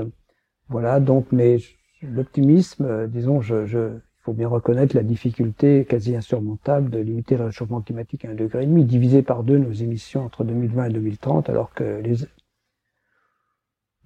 [0.69, 1.59] Voilà, donc, mais
[2.01, 3.91] l'optimisme, disons, je, je,
[4.23, 8.63] faut bien reconnaître la difficulté quasi insurmontable de limiter le réchauffement climatique à un degré
[8.63, 12.03] et demi, diviser par deux nos émissions entre 2020 et 2030, alors que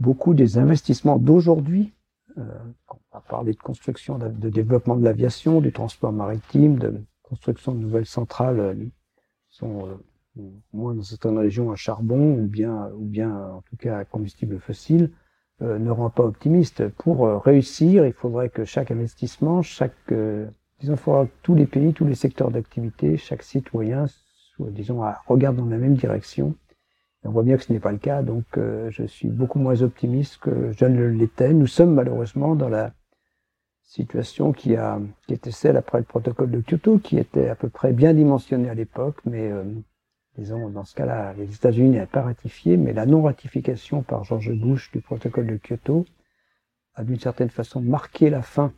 [0.01, 1.93] beaucoup des investissements d'aujourd'hui,
[2.39, 2.43] euh,
[2.89, 7.79] on va parler de construction, de, développement de l'aviation, du transport maritime, de construction de
[7.79, 8.75] nouvelles centrales, euh,
[9.51, 10.43] sont euh,
[10.73, 14.59] moins dans certaines régions à charbon ou bien, ou bien en tout cas à combustible
[14.61, 15.13] fossile,
[15.61, 16.89] ne rend pas optimiste.
[16.89, 20.47] Pour euh, réussir, il faudrait que chaque investissement, chaque, euh,
[20.81, 24.07] disons, il faudra que tous les pays, tous les secteurs d'activité, chaque citoyen,
[24.57, 26.55] soit, disons, regarde dans la même direction.
[27.25, 30.39] on voit bien que ce n'est pas le cas, donc je suis beaucoup moins optimiste
[30.39, 31.53] que je ne l'étais.
[31.53, 32.93] Nous sommes malheureusement dans la
[33.83, 37.69] situation qui a qui était celle après le protocole de Kyoto, qui était à peu
[37.69, 39.51] près bien dimensionné à l'époque, mais
[40.39, 44.91] disons, dans ce cas-là, les États-Unis n'avaient pas ratifié, mais la non-ratification par George Bush
[44.93, 46.05] du protocole de Kyoto
[46.95, 48.73] a d'une certaine façon marqué la fin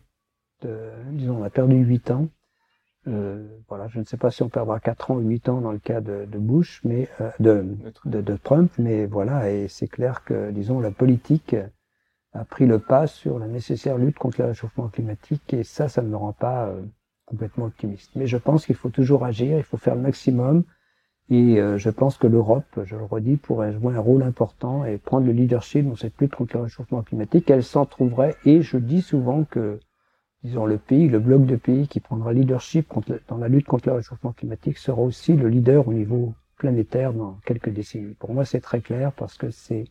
[0.62, 2.28] de, disons, on a perdu huit ans.
[3.06, 5.72] Euh, voilà, je ne sais pas si on perdra quatre ans ou huit ans dans
[5.72, 7.64] le cas de, de Bush, mais euh, de,
[8.04, 11.56] de, de, Trump, mais voilà, et c'est clair que, disons, la politique
[12.32, 16.02] a pris le pas sur la nécessaire lutte contre le réchauffement climatique, et ça, ça
[16.02, 16.82] ne me rend pas euh,
[17.24, 18.10] complètement optimiste.
[18.14, 20.64] Mais je pense qu'il faut toujours agir, il faut faire le maximum,
[21.30, 24.96] et euh, je pense que l'Europe, je le redis, pourrait jouer un rôle important et
[24.96, 27.50] prendre le leadership dans cette lutte contre le réchauffement climatique.
[27.50, 28.34] Elle s'en trouverait.
[28.46, 29.78] Et je dis souvent que,
[30.42, 33.88] disons, le pays, le bloc de pays qui prendra leadership contre, dans la lutte contre
[33.88, 38.14] le réchauffement climatique sera aussi le leader au niveau planétaire dans quelques décennies.
[38.14, 39.84] Pour moi, c'est très clair parce que c'est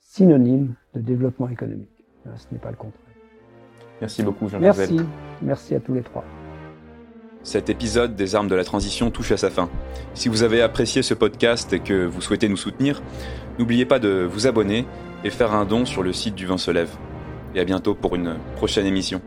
[0.00, 1.90] synonyme de développement économique.
[2.36, 3.00] Ce n'est pas le contraire.
[4.00, 4.98] Merci beaucoup, Jean Merci.
[5.42, 6.24] Merci à tous les trois.
[7.44, 9.68] Cet épisode des armes de la transition touche à sa fin.
[10.14, 13.02] Si vous avez apprécié ce podcast et que vous souhaitez nous soutenir,
[13.58, 14.86] n'oubliez pas de vous abonner
[15.22, 16.90] et faire un don sur le site du Vent se lève.
[17.54, 19.20] Et à bientôt pour une prochaine émission.